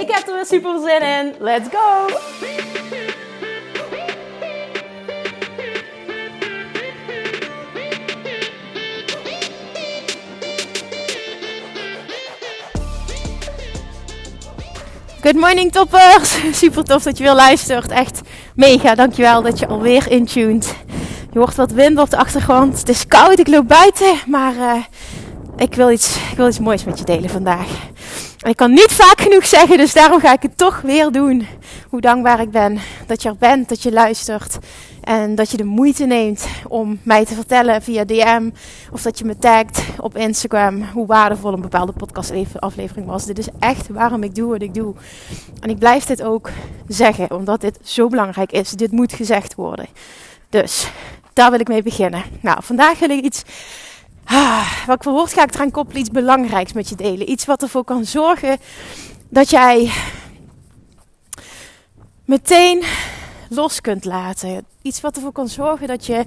Ik 0.00 0.10
heb 0.10 0.28
er 0.28 0.34
weer 0.34 0.46
super 0.46 0.80
zin 0.80 1.02
in. 1.02 1.34
Let's 1.38 1.68
go! 1.72 2.06
Good 15.20 15.34
morning 15.34 15.72
toppers! 15.72 16.38
Super 16.60 16.84
tof 16.84 17.02
dat 17.02 17.18
je 17.18 17.24
weer 17.24 17.34
luistert. 17.34 17.90
Echt 17.90 18.20
mega, 18.54 18.94
dankjewel 18.94 19.42
dat 19.42 19.58
je 19.58 19.66
alweer 19.66 20.10
intuned. 20.10 20.74
Je 21.32 21.38
hoort 21.38 21.54
wat 21.54 21.70
wind 21.70 21.98
op 21.98 22.10
de 22.10 22.16
achtergrond. 22.16 22.78
Het 22.78 22.88
is 22.88 23.06
koud, 23.06 23.38
ik 23.38 23.48
loop 23.48 23.68
buiten. 23.68 24.14
Maar 24.26 24.54
uh, 24.54 24.84
ik, 25.56 25.74
wil 25.74 25.90
iets, 25.90 26.16
ik 26.30 26.36
wil 26.36 26.48
iets 26.48 26.58
moois 26.58 26.84
met 26.84 26.98
je 26.98 27.04
delen 27.04 27.30
vandaag. 27.30 27.68
Ik 28.46 28.56
kan 28.56 28.72
niet 28.72 28.92
vaak 28.92 29.20
genoeg 29.20 29.46
zeggen, 29.46 29.76
dus 29.76 29.92
daarom 29.92 30.20
ga 30.20 30.32
ik 30.32 30.42
het 30.42 30.58
toch 30.58 30.80
weer 30.80 31.10
doen. 31.10 31.46
Hoe 31.88 32.00
dankbaar 32.00 32.40
ik 32.40 32.50
ben 32.50 32.78
dat 33.06 33.22
je 33.22 33.28
er 33.28 33.36
bent, 33.36 33.68
dat 33.68 33.82
je 33.82 33.92
luistert. 33.92 34.58
En 35.02 35.34
dat 35.34 35.50
je 35.50 35.56
de 35.56 35.64
moeite 35.64 36.04
neemt 36.04 36.46
om 36.68 37.00
mij 37.02 37.24
te 37.24 37.34
vertellen 37.34 37.82
via 37.82 38.04
DM. 38.04 38.50
Of 38.90 39.02
dat 39.02 39.18
je 39.18 39.24
me 39.24 39.38
tagt 39.38 39.82
op 40.00 40.16
Instagram 40.16 40.82
hoe 40.92 41.06
waardevol 41.06 41.52
een 41.52 41.60
bepaalde 41.60 41.92
podcastaflevering 41.92 43.06
was. 43.06 43.24
Dit 43.24 43.38
is 43.38 43.48
echt 43.58 43.88
waarom 43.88 44.22
ik 44.22 44.34
doe 44.34 44.50
wat 44.50 44.62
ik 44.62 44.74
doe. 44.74 44.94
En 45.60 45.70
ik 45.70 45.78
blijf 45.78 46.04
dit 46.04 46.22
ook 46.22 46.50
zeggen, 46.88 47.30
omdat 47.30 47.60
dit 47.60 47.78
zo 47.82 48.08
belangrijk 48.08 48.52
is. 48.52 48.70
Dit 48.70 48.92
moet 48.92 49.12
gezegd 49.12 49.54
worden. 49.54 49.86
Dus 50.48 50.90
daar 51.32 51.50
wil 51.50 51.60
ik 51.60 51.68
mee 51.68 51.82
beginnen. 51.82 52.22
Nou, 52.40 52.58
vandaag 52.62 52.98
wil 52.98 53.10
ik 53.10 53.24
iets. 53.24 53.42
Ah, 54.28 54.86
wat 54.86 54.96
ik 54.96 55.02
verwoord 55.02 55.32
ga 55.32 55.42
ik 55.42 55.54
eraan 55.54 55.70
koppelen, 55.70 56.00
iets 56.00 56.10
belangrijks 56.10 56.72
met 56.72 56.88
je 56.88 56.94
delen. 56.94 57.30
Iets 57.30 57.44
wat 57.44 57.62
ervoor 57.62 57.84
kan 57.84 58.04
zorgen 58.04 58.58
dat 59.28 59.50
jij 59.50 59.90
meteen 62.24 62.82
los 63.48 63.80
kunt 63.80 64.04
laten. 64.04 64.66
Iets 64.82 65.00
wat 65.00 65.16
ervoor 65.16 65.32
kan 65.32 65.48
zorgen 65.48 65.88
dat 65.88 66.06
je 66.06 66.24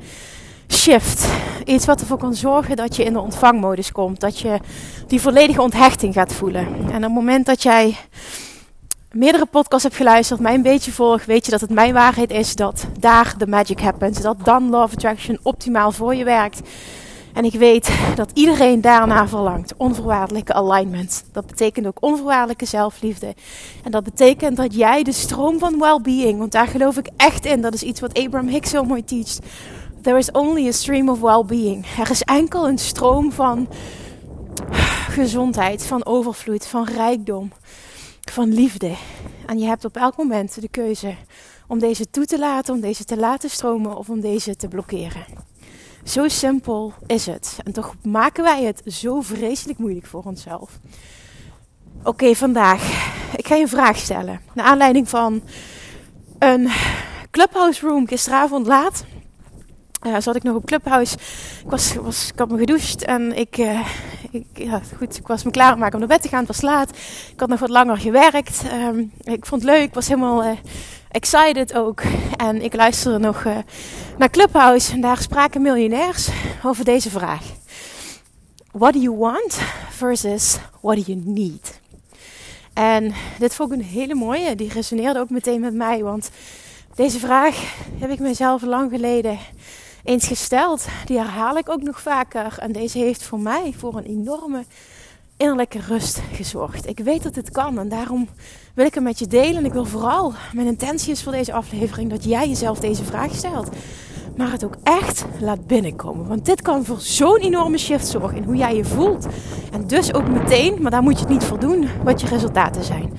shift. 0.67 1.27
Iets 1.65 1.85
wat 1.85 1.99
ervoor 1.99 2.17
kan 2.17 2.35
zorgen 2.35 2.75
dat 2.75 2.95
je 2.95 3.03
in 3.03 3.13
de 3.13 3.19
ontvangmodus 3.19 3.91
komt. 3.91 4.19
Dat 4.19 4.39
je 4.39 4.59
die 5.07 5.21
volledige 5.21 5.61
onthechting 5.61 6.13
gaat 6.13 6.33
voelen. 6.33 6.67
En 6.67 6.95
op 6.95 7.01
het 7.01 7.13
moment 7.13 7.45
dat 7.45 7.63
jij 7.63 7.97
meerdere 9.11 9.45
podcasts 9.45 9.83
hebt 9.83 9.95
geluisterd, 9.95 10.39
mij 10.39 10.53
een 10.53 10.61
beetje 10.61 10.91
volgt, 10.91 11.25
weet 11.25 11.45
je 11.45 11.51
dat 11.51 11.61
het 11.61 11.69
mijn 11.69 11.93
waarheid 11.93 12.31
is 12.31 12.55
dat 12.55 12.85
daar 12.99 13.33
de 13.37 13.47
magic 13.47 13.79
happens. 13.79 14.21
Dat 14.21 14.45
dan 14.45 14.69
Love 14.69 14.95
Attraction 14.95 15.39
optimaal 15.41 15.91
voor 15.91 16.15
je 16.15 16.23
werkt. 16.23 16.61
En 17.33 17.45
ik 17.45 17.53
weet 17.53 17.91
dat 18.15 18.31
iedereen 18.33 18.81
daarna 18.81 19.27
verlangt. 19.27 19.73
Onvoorwaardelijke 19.77 20.53
alignment. 20.53 21.25
Dat 21.31 21.45
betekent 21.45 21.87
ook 21.87 22.03
onvoorwaardelijke 22.03 22.65
zelfliefde. 22.65 23.35
En 23.83 23.91
dat 23.91 24.03
betekent 24.03 24.57
dat 24.57 24.73
jij 24.73 25.03
de 25.03 25.11
stroom 25.11 25.59
van 25.59 25.79
well-being, 25.79 26.39
want 26.39 26.51
daar 26.51 26.67
geloof 26.67 26.97
ik 26.97 27.09
echt 27.17 27.45
in. 27.45 27.61
Dat 27.61 27.73
is 27.73 27.83
iets 27.83 27.99
wat 27.99 28.17
Abraham 28.19 28.49
Hicks 28.49 28.69
zo 28.69 28.83
mooi 28.83 29.03
teacht. 29.03 29.39
There 30.01 30.17
is 30.17 30.31
only 30.31 30.67
a 30.67 30.71
stream 30.71 31.09
of 31.09 31.19
well-being. 31.19 31.85
Er 31.97 32.09
is 32.09 32.21
enkel 32.21 32.67
een 32.67 32.77
stroom 32.77 33.31
van 33.31 33.67
gezondheid, 35.09 35.85
van 35.85 36.05
overvloed, 36.05 36.65
van 36.65 36.85
rijkdom, 36.85 37.51
van 38.31 38.53
liefde. 38.53 38.91
En 39.45 39.59
je 39.59 39.65
hebt 39.65 39.85
op 39.85 39.97
elk 39.97 40.17
moment 40.17 40.61
de 40.61 40.69
keuze 40.69 41.15
om 41.67 41.79
deze 41.79 42.09
toe 42.09 42.25
te 42.25 42.39
laten, 42.39 42.73
om 42.73 42.79
deze 42.79 43.03
te 43.03 43.17
laten 43.17 43.49
stromen 43.49 43.97
of 43.97 44.09
om 44.09 44.19
deze 44.19 44.55
te 44.55 44.67
blokkeren. 44.67 45.38
Zo 46.03 46.27
simpel 46.27 46.93
is 47.05 47.25
het. 47.25 47.57
En 47.63 47.71
toch 47.71 47.95
maken 48.03 48.43
wij 48.43 48.63
het 48.63 48.81
zo 48.85 49.21
vreselijk 49.21 49.79
moeilijk 49.79 50.05
voor 50.05 50.23
onszelf. 50.23 50.79
Oké, 52.03 52.35
vandaag. 52.35 52.83
Ik 53.35 53.47
ga 53.47 53.55
je 53.55 53.61
een 53.61 53.67
vraag 53.67 53.97
stellen. 53.97 54.41
Naar 54.53 54.65
aanleiding 54.65 55.09
van 55.09 55.41
een 56.39 56.69
Clubhouse 57.31 57.87
room 57.87 58.07
gisteravond 58.07 58.67
laat. 58.67 59.05
Uh, 60.07 60.15
zat 60.19 60.35
ik 60.35 60.43
nog 60.43 60.55
op 60.55 60.65
Clubhouse. 60.65 61.15
Ik, 61.63 61.69
was, 61.69 61.95
was, 61.95 62.31
ik 62.31 62.39
had 62.39 62.49
me 62.49 62.57
gedoucht 62.57 63.03
en 63.03 63.37
ik, 63.37 63.57
uh, 63.57 63.87
ik, 64.31 64.45
ja, 64.53 64.81
goed, 64.97 65.17
ik 65.17 65.27
was 65.27 65.43
me 65.43 65.51
klaar 65.51 65.73
om 65.73 65.79
naar 65.79 66.07
bed 66.07 66.21
te 66.21 66.27
gaan. 66.27 66.39
Het 66.39 66.47
was 66.47 66.61
laat. 66.61 66.89
Ik 67.33 67.39
had 67.39 67.49
nog 67.49 67.59
wat 67.59 67.69
langer 67.69 67.97
gewerkt. 67.97 68.63
Um, 68.73 69.11
ik 69.21 69.45
vond 69.45 69.61
het 69.61 69.71
leuk. 69.71 69.83
Ik 69.83 69.93
was 69.93 70.07
helemaal 70.07 70.43
uh, 70.43 70.57
excited 71.11 71.73
ook. 71.73 72.01
En 72.37 72.61
ik 72.61 72.75
luisterde 72.75 73.19
nog 73.19 73.43
uh, 73.43 73.57
naar 74.17 74.29
Clubhouse 74.29 74.91
en 74.93 75.01
daar 75.01 75.17
spraken 75.17 75.61
miljonairs 75.61 76.29
over 76.63 76.85
deze 76.85 77.09
vraag. 77.09 77.43
What 78.71 78.93
do 78.93 78.99
you 78.99 79.17
want 79.17 79.53
versus 79.89 80.57
what 80.81 80.95
do 80.95 81.01
you 81.05 81.21
need? 81.25 81.79
En 82.73 83.13
dit 83.39 83.55
vond 83.55 83.71
ik 83.71 83.77
een 83.77 83.85
hele 83.85 84.15
mooie. 84.15 84.55
Die 84.55 84.73
resoneerde 84.73 85.19
ook 85.19 85.29
meteen 85.29 85.61
met 85.61 85.73
mij. 85.73 86.03
Want 86.03 86.29
deze 86.95 87.19
vraag 87.19 87.75
heb 87.99 88.09
ik 88.09 88.19
mezelf 88.19 88.61
lang 88.61 88.91
geleden 88.91 89.39
eens 90.03 90.27
gesteld. 90.27 90.87
Die 91.05 91.17
herhaal 91.17 91.57
ik 91.57 91.69
ook 91.69 91.81
nog 91.81 92.01
vaker. 92.01 92.57
En 92.57 92.71
deze 92.71 92.97
heeft 92.97 93.23
voor 93.23 93.39
mij 93.39 93.73
voor 93.77 93.97
een 93.97 94.05
enorme 94.05 94.63
innerlijke 95.39 95.79
rust 95.87 96.21
gezorgd. 96.33 96.87
Ik 96.87 96.99
weet 96.99 97.23
dat 97.23 97.35
het 97.35 97.51
kan 97.51 97.79
en 97.79 97.89
daarom 97.89 98.27
wil 98.73 98.85
ik 98.85 98.93
hem 98.93 99.03
met 99.03 99.19
je 99.19 99.27
delen. 99.27 99.57
En 99.57 99.65
ik 99.65 99.73
wil 99.73 99.85
vooral, 99.85 100.33
mijn 100.53 100.67
intentie 100.67 101.11
is 101.11 101.23
voor 101.23 101.31
deze 101.31 101.53
aflevering 101.53 102.09
dat 102.09 102.23
jij 102.23 102.47
jezelf 102.47 102.79
deze 102.79 103.03
vraag 103.03 103.35
stelt. 103.35 103.69
Maar 104.37 104.51
het 104.51 104.63
ook 104.63 104.75
echt 104.83 105.25
laat 105.39 105.67
binnenkomen. 105.67 106.27
Want 106.27 106.45
dit 106.45 106.61
kan 106.61 106.85
voor 106.85 106.99
zo'n 106.99 107.37
enorme 107.37 107.77
shift 107.77 108.07
zorgen 108.07 108.37
in 108.37 108.43
hoe 108.43 108.55
jij 108.55 108.75
je 108.75 108.85
voelt. 108.85 109.27
En 109.71 109.87
dus 109.87 110.13
ook 110.13 110.29
meteen, 110.29 110.81
maar 110.81 110.91
daar 110.91 111.03
moet 111.03 111.13
je 111.13 111.19
het 111.19 111.29
niet 111.29 111.43
voor 111.43 111.59
doen, 111.59 111.87
wat 112.03 112.21
je 112.21 112.27
resultaten 112.27 112.83
zijn. 112.83 113.13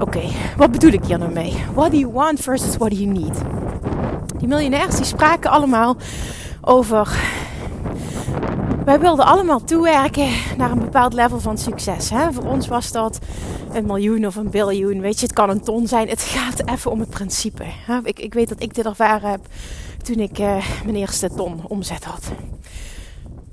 Oké, 0.00 0.22
wat 0.56 0.70
bedoel 0.70 0.92
ik 0.92 1.04
hier 1.04 1.18
nou 1.18 1.32
mee? 1.32 1.54
What 1.74 1.90
do 1.90 1.98
you 1.98 2.12
want 2.12 2.40
versus 2.40 2.76
what 2.76 2.90
do 2.90 2.96
you 2.96 3.06
need? 3.06 3.38
Die 4.38 4.48
miljonairs 4.48 4.96
die 4.96 5.04
spraken 5.04 5.50
allemaal 5.50 5.96
over 6.60 7.16
wij 8.88 9.00
wilden 9.00 9.24
allemaal 9.24 9.64
toewerken 9.64 10.28
naar 10.56 10.70
een 10.70 10.78
bepaald 10.78 11.12
level 11.12 11.40
van 11.40 11.58
succes. 11.58 12.10
Hè? 12.10 12.32
Voor 12.32 12.44
ons 12.44 12.68
was 12.68 12.92
dat 12.92 13.18
een 13.72 13.86
miljoen 13.86 14.26
of 14.26 14.36
een 14.36 14.50
biljoen. 14.50 15.00
Weet 15.00 15.20
je, 15.20 15.26
het 15.26 15.34
kan 15.34 15.50
een 15.50 15.60
ton 15.60 15.86
zijn. 15.86 16.08
Het 16.08 16.22
gaat 16.22 16.68
even 16.68 16.90
om 16.90 17.00
het 17.00 17.10
principe. 17.10 17.64
Hè? 17.66 17.98
Ik, 18.02 18.18
ik 18.18 18.34
weet 18.34 18.48
dat 18.48 18.62
ik 18.62 18.74
dit 18.74 18.86
ervaren 18.86 19.30
heb 19.30 19.40
toen 20.02 20.18
ik 20.18 20.38
uh, 20.38 20.66
mijn 20.84 20.96
eerste 20.96 21.30
ton 21.36 21.60
omzet 21.66 22.04
had. 22.04 22.30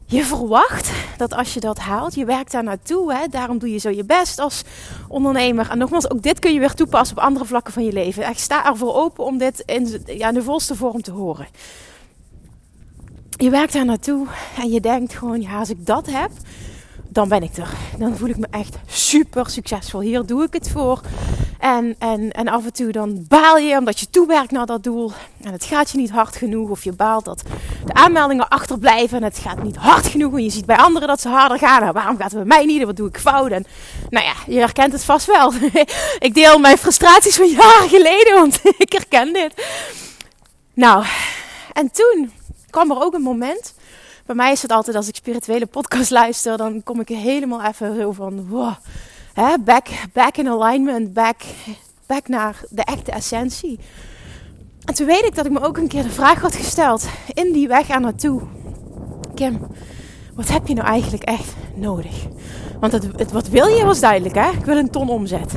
Je 0.06 0.24
verwacht 0.24 0.92
dat 1.18 1.34
als 1.34 1.54
je 1.54 1.60
dat 1.60 1.80
haalt, 1.80 2.16
je 2.16 2.26
werkt 2.26 2.52
daar 2.52 2.64
naartoe. 2.64 3.14
Hè? 3.14 3.28
Daarom 3.28 3.58
doe 3.58 3.72
je 3.72 3.78
zo 3.78 3.90
je 3.90 4.06
best 4.06 4.40
als 4.40 4.64
ondernemer. 5.08 5.70
En 5.70 5.78
nogmaals, 5.78 6.10
ook 6.10 6.22
dit 6.22 6.40
kun 6.40 6.54
je 6.54 6.60
weer 6.60 6.74
toepassen 6.74 7.18
op 7.18 7.24
andere 7.24 7.46
vlakken 7.46 7.74
van 7.74 7.84
je 7.84 7.92
leven. 7.92 8.30
Ik 8.30 8.38
sta 8.38 8.66
ervoor 8.66 8.94
open 8.94 9.24
om 9.24 9.38
dit 9.38 9.64
in, 9.66 10.04
ja, 10.06 10.28
in 10.28 10.34
de 10.34 10.44
volste 10.44 10.76
vorm 10.76 11.02
te 11.02 11.12
horen 11.12 11.48
je 13.38 13.50
werkt 13.50 13.74
daar 13.74 13.86
naartoe 13.86 14.28
en 14.58 14.70
je 14.70 14.80
denkt 14.80 15.14
gewoon, 15.14 15.42
ja, 15.42 15.60
als 15.60 15.70
ik 15.70 15.86
dat 15.86 16.08
heb, 16.12 16.32
dan 17.16 17.28
ben 17.28 17.44
ik 17.44 17.58
er. 17.58 17.70
Dan 17.98 18.18
voel 18.18 18.30
ik 18.30 18.38
me 18.38 18.48
echt 18.52 18.76
super 18.86 19.50
succesvol. 19.50 20.00
Hier 20.00 20.26
doe 20.26 20.44
ik 20.44 20.54
het 20.54 20.70
voor. 20.70 21.02
En, 21.60 21.96
en, 22.00 22.32
en 22.32 22.48
af 22.48 22.66
en 22.66 22.74
toe 22.74 22.92
dan 22.92 23.26
baal 23.28 23.58
je 23.58 23.78
omdat 23.78 24.00
je 24.00 24.10
toewerkt 24.10 24.52
naar 24.52 24.66
dat 24.66 24.84
doel. 24.84 25.12
En 25.42 25.52
het 25.52 25.64
gaat 25.64 25.92
je 25.92 25.98
niet 25.98 26.10
hard 26.10 26.36
genoeg. 26.36 26.70
Of 26.70 26.84
je 26.84 26.92
baalt 26.92 27.26
dat 27.26 27.44
de 27.86 27.94
aanmeldingen 27.94 28.48
achterblijven. 28.48 29.18
En 29.18 29.24
het 29.24 29.38
gaat 29.38 29.64
niet 29.64 29.76
hard 29.76 30.06
genoeg. 30.06 30.34
En 30.34 30.44
je 30.44 30.50
ziet 30.50 30.66
bij 30.66 30.78
anderen 30.78 31.08
dat 31.08 31.22
ze 31.22 31.30
harder 31.30 31.58
gaan. 31.58 31.82
Nou, 31.82 31.94
waarom 31.94 32.18
gaat 32.18 32.32
het 32.32 32.48
bij 32.48 32.58
mij 32.58 32.66
niet? 32.66 32.84
Wat 32.84 32.96
doe 32.96 33.08
ik 33.08 33.18
fout? 33.18 33.52
En 33.52 33.66
nou 34.10 34.26
ja, 34.26 34.34
je 34.48 34.60
herkent 34.60 34.92
het 34.92 35.04
vast 35.04 35.26
wel. 35.26 35.54
ik 36.28 36.34
deel 36.34 36.60
mijn 36.60 36.78
frustraties 36.78 37.36
van 37.36 37.50
jaren 37.50 37.90
geleden. 37.90 38.34
Want 38.34 38.60
ik 38.78 38.92
herken 38.92 39.34
dit. 39.34 39.66
Nou, 40.74 41.06
en 41.74 41.92
toen 41.92 42.32
kwam 42.76 42.92
er 42.92 43.04
ook 43.04 43.14
een 43.14 43.22
moment. 43.22 43.74
Bij 44.26 44.36
mij 44.36 44.52
is 44.52 44.62
het 44.62 44.72
altijd 44.72 44.96
als 44.96 45.08
ik 45.08 45.16
spirituele 45.16 45.66
podcast 45.66 46.12
luister, 46.12 46.58
dan 46.58 46.84
kom 46.84 47.00
ik 47.00 47.08
helemaal 47.08 47.64
even 47.64 47.96
zo 47.96 48.12
van 48.12 48.48
wow, 48.48 48.76
back, 49.64 49.88
back 50.14 50.38
in 50.38 50.48
alignment, 50.48 51.14
back, 51.14 51.42
back 52.06 52.28
naar 52.28 52.60
de 52.70 52.84
echte 52.84 53.12
essentie. 53.12 53.80
En 54.86 54.94
toen 54.94 55.06
weet 55.06 55.26
ik 55.26 55.36
dat 55.36 55.46
ik 55.46 55.52
me 55.52 55.62
ook 55.62 55.78
een 55.78 55.88
keer 55.88 56.04
de 56.04 56.10
vraag 56.10 56.42
had 56.42 56.56
gesteld 56.56 57.06
in 57.34 57.52
die 57.52 57.68
weg 57.68 57.90
aan 57.90 58.02
naartoe. 58.02 58.42
Kim, 59.36 59.68
wat 60.34 60.48
heb 60.48 60.68
je 60.68 60.74
nou 60.74 60.88
eigenlijk 60.88 61.24
echt 61.24 61.54
nodig? 61.76 62.16
Want 62.80 62.92
het, 62.92 63.06
het, 63.16 63.32
wat 63.32 63.48
wil 63.48 63.68
je 63.68 63.86
was 63.86 64.00
duidelijk, 64.00 64.36
hè? 64.36 64.50
Ik 64.50 64.66
wil 64.66 64.78
een 64.78 64.90
ton 64.90 65.10
omzet. 65.10 65.54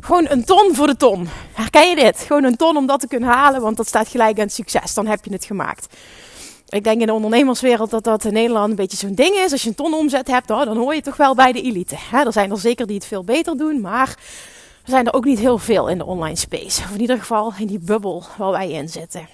Gewoon 0.00 0.26
een 0.28 0.44
ton 0.44 0.74
voor 0.74 0.86
de 0.86 0.96
ton. 0.96 1.28
Herken 1.52 1.88
je 1.88 1.94
dit? 1.94 2.18
Gewoon 2.18 2.44
een 2.44 2.56
ton 2.56 2.76
om 2.76 2.86
dat 2.86 3.00
te 3.00 3.08
kunnen 3.08 3.28
halen, 3.28 3.60
want 3.60 3.76
dat 3.76 3.86
staat 3.86 4.08
gelijk 4.08 4.38
aan 4.38 4.44
het 4.44 4.52
succes. 4.52 4.94
Dan 4.94 5.06
heb 5.06 5.24
je 5.24 5.32
het 5.32 5.44
gemaakt. 5.44 5.86
Ik 6.70 6.84
denk 6.84 7.00
in 7.00 7.06
de 7.06 7.12
ondernemerswereld 7.12 7.90
dat 7.90 8.04
dat 8.04 8.24
in 8.24 8.32
Nederland 8.32 8.70
een 8.70 8.76
beetje 8.76 8.96
zo'n 8.96 9.14
ding 9.14 9.34
is. 9.34 9.52
Als 9.52 9.62
je 9.62 9.68
een 9.68 9.74
ton 9.74 9.94
omzet 9.94 10.26
hebt, 10.26 10.48
nou, 10.48 10.64
dan 10.64 10.76
hoor 10.76 10.94
je 10.94 11.02
toch 11.02 11.16
wel 11.16 11.34
bij 11.34 11.52
de 11.52 11.62
elite. 11.62 11.96
er 12.12 12.32
zijn 12.32 12.50
er 12.50 12.58
zeker 12.58 12.86
die 12.86 12.96
het 12.96 13.06
veel 13.06 13.24
beter 13.24 13.56
doen, 13.56 13.80
maar 13.80 14.08
er 14.84 14.90
zijn 14.90 15.06
er 15.06 15.12
ook 15.12 15.24
niet 15.24 15.38
heel 15.38 15.58
veel 15.58 15.88
in 15.88 15.98
de 15.98 16.04
online 16.04 16.36
space. 16.36 16.82
Of 16.82 16.90
in 16.94 17.00
ieder 17.00 17.18
geval 17.18 17.52
in 17.58 17.66
die 17.66 17.78
bubbel 17.78 18.24
waar 18.38 18.50
wij 18.50 18.70
in 18.70 18.88
zitten. 18.88 19.28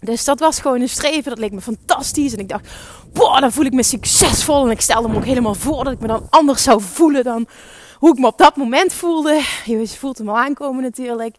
Dus 0.00 0.24
dat 0.24 0.40
was 0.40 0.60
gewoon 0.60 0.80
een 0.80 0.88
streven. 0.88 1.30
Dat 1.30 1.38
leek 1.38 1.52
me 1.52 1.60
fantastisch. 1.60 2.32
En 2.32 2.38
ik 2.38 2.48
dacht, 2.48 2.68
boah, 3.12 3.40
dan 3.40 3.52
voel 3.52 3.64
ik 3.64 3.72
me 3.72 3.82
succesvol. 3.82 4.64
En 4.64 4.70
ik 4.70 4.80
stelde 4.80 5.08
me 5.08 5.16
ook 5.16 5.24
helemaal 5.24 5.54
voor 5.54 5.84
dat 5.84 5.92
ik 5.92 6.00
me 6.00 6.06
dan 6.06 6.26
anders 6.30 6.62
zou 6.62 6.80
voelen 6.80 7.24
dan 7.24 7.46
hoe 7.98 8.10
ik 8.10 8.18
me 8.18 8.26
op 8.26 8.38
dat 8.38 8.56
moment 8.56 8.92
voelde. 8.92 9.42
Je 9.64 9.88
voelt 9.88 10.18
hem 10.18 10.28
al 10.28 10.38
aankomen 10.38 10.82
natuurlijk. 10.82 11.36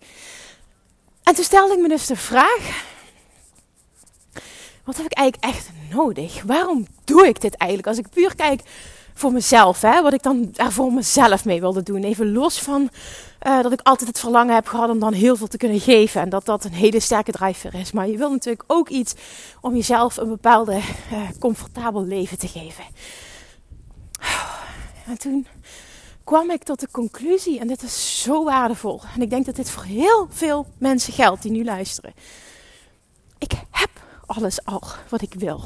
En 1.23 1.35
toen 1.35 1.43
stelde 1.43 1.73
ik 1.73 1.79
me 1.79 1.87
dus 1.87 2.05
de 2.05 2.15
vraag: 2.15 2.85
wat 4.83 4.97
heb 4.97 5.05
ik 5.05 5.13
eigenlijk 5.13 5.53
echt 5.53 5.71
nodig? 5.89 6.43
Waarom 6.43 6.87
doe 7.03 7.27
ik 7.27 7.41
dit 7.41 7.55
eigenlijk? 7.55 7.89
Als 7.89 7.97
ik 7.97 8.09
puur 8.09 8.35
kijk 8.35 8.61
voor 9.13 9.31
mezelf, 9.31 9.81
hè, 9.81 10.01
wat 10.01 10.13
ik 10.13 10.23
dan 10.23 10.49
er 10.55 10.71
voor 10.71 10.93
mezelf 10.93 11.45
mee 11.45 11.59
wilde 11.59 11.83
doen. 11.83 12.03
Even 12.03 12.31
los 12.31 12.59
van 12.59 12.89
uh, 13.47 13.61
dat 13.61 13.71
ik 13.71 13.81
altijd 13.83 14.09
het 14.09 14.19
verlangen 14.19 14.55
heb 14.55 14.67
gehad 14.67 14.89
om 14.89 14.99
dan 14.99 15.13
heel 15.13 15.35
veel 15.35 15.47
te 15.47 15.57
kunnen 15.57 15.79
geven. 15.79 16.21
En 16.21 16.29
dat 16.29 16.45
dat 16.45 16.63
een 16.63 16.73
hele 16.73 16.99
sterke 16.99 17.31
drijfveer 17.31 17.73
is. 17.73 17.91
Maar 17.91 18.07
je 18.07 18.17
wil 18.17 18.31
natuurlijk 18.31 18.63
ook 18.67 18.89
iets 18.89 19.13
om 19.61 19.75
jezelf 19.75 20.17
een 20.17 20.29
bepaalde 20.29 20.75
uh, 21.11 21.19
comfortabel 21.39 22.05
leven 22.05 22.37
te 22.37 22.47
geven. 22.47 22.83
En 25.05 25.17
toen 25.17 25.47
kwam 26.23 26.51
ik 26.51 26.63
tot 26.63 26.79
de 26.79 26.87
conclusie, 26.91 27.59
en 27.59 27.67
dit 27.67 27.81
is 27.81 28.21
zo 28.21 28.43
waardevol. 28.43 29.01
En 29.15 29.21
ik 29.21 29.29
denk 29.29 29.45
dat 29.45 29.55
dit 29.55 29.69
voor 29.69 29.83
heel 29.83 30.27
veel 30.29 30.67
mensen 30.77 31.13
geldt 31.13 31.41
die 31.41 31.51
nu 31.51 31.63
luisteren. 31.63 32.13
Ik 33.37 33.51
heb 33.71 33.89
alles 34.35 34.65
al 34.65 34.83
wat 35.09 35.21
ik 35.21 35.33
wil. 35.33 35.61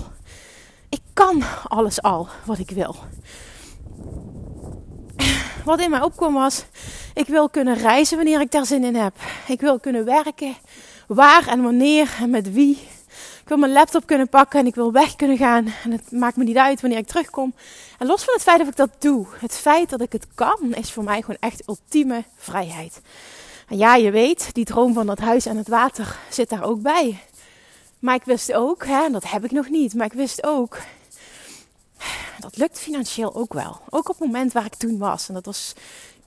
Ik 0.90 1.02
kan 1.14 1.44
alles 1.68 2.02
al 2.02 2.28
wat 2.46 2.60
ik 2.60 2.70
wil. 2.70 2.96
Wat 5.66 5.80
in 5.80 5.90
mij 5.90 6.02
opkwam 6.02 6.34
was, 6.34 6.66
ik 7.14 7.28
wil 7.28 7.50
kunnen 7.50 7.76
reizen 7.78 8.18
wanneer 8.18 8.42
ik 8.42 8.52
daar 8.52 8.66
zin 8.66 8.84
in 8.84 8.96
heb. 8.96 9.16
Ik 9.48 9.62
wil 9.62 9.80
kunnen 9.80 10.06
werken, 10.06 10.56
waar 11.08 11.48
en 11.48 11.62
wanneer 11.62 12.16
en 12.20 12.30
met 12.30 12.54
wie. 12.54 12.78
Ik 13.42 13.52
wil 13.52 13.58
mijn 13.58 13.72
laptop 13.72 14.06
kunnen 14.06 14.30
pakken 14.30 14.60
en 14.60 14.66
ik 14.66 14.76
wil 14.76 14.92
weg 14.92 15.16
kunnen 15.16 15.38
gaan. 15.38 15.74
En 15.84 15.92
het 15.92 16.12
maakt 16.12 16.36
me 16.36 16.44
niet 16.44 16.58
uit 16.58 16.82
wanneer 16.82 17.00
ik 17.00 17.08
terugkom. 17.08 17.54
En 17.98 18.08
los 18.08 18.24
van 18.24 18.34
het 18.34 18.44
feit 18.44 18.60
dat 18.60 18.68
ik 18.68 18.76
dat 18.76 18.90
doe, 19.00 19.28
het 19.40 19.56
feit 19.56 19.90
dat 19.90 20.02
ik 20.02 20.12
het 20.12 20.28
kan, 20.36 20.74
is 20.74 20.92
voor 20.92 21.04
mij 21.04 21.22
gewoon 21.22 21.38
echt 21.40 21.68
ultieme 21.68 22.24
vrijheid. 22.38 23.02
Ja, 23.68 23.96
je 23.96 24.12
weet, 24.12 24.54
die 24.54 24.66
droom 24.66 24.94
van 24.94 25.06
dat 25.06 25.20
huis 25.20 25.46
en 25.46 25.58
het 25.58 25.68
water 25.68 26.18
zit 26.30 26.50
daar 26.50 26.64
ook 26.64 26.82
bij. 26.82 27.20
Maar 28.06 28.16
ik 28.16 28.24
wist 28.24 28.54
ook, 28.54 28.86
hè, 28.86 29.04
en 29.04 29.12
dat 29.12 29.30
heb 29.30 29.44
ik 29.44 29.52
nog 29.52 29.70
niet, 29.70 29.94
maar 29.94 30.06
ik 30.06 30.14
wist 30.14 30.44
ook, 30.44 30.78
dat 32.40 32.58
lukt 32.58 32.80
financieel 32.80 33.36
ook 33.36 33.54
wel. 33.54 33.80
Ook 33.90 34.10
op 34.10 34.20
het 34.20 34.28
moment 34.28 34.54
waar 34.54 34.66
ik 34.66 34.76
toen 34.76 34.98
was. 34.98 35.28
En 35.28 35.34
dat 35.34 35.46
was 35.46 35.74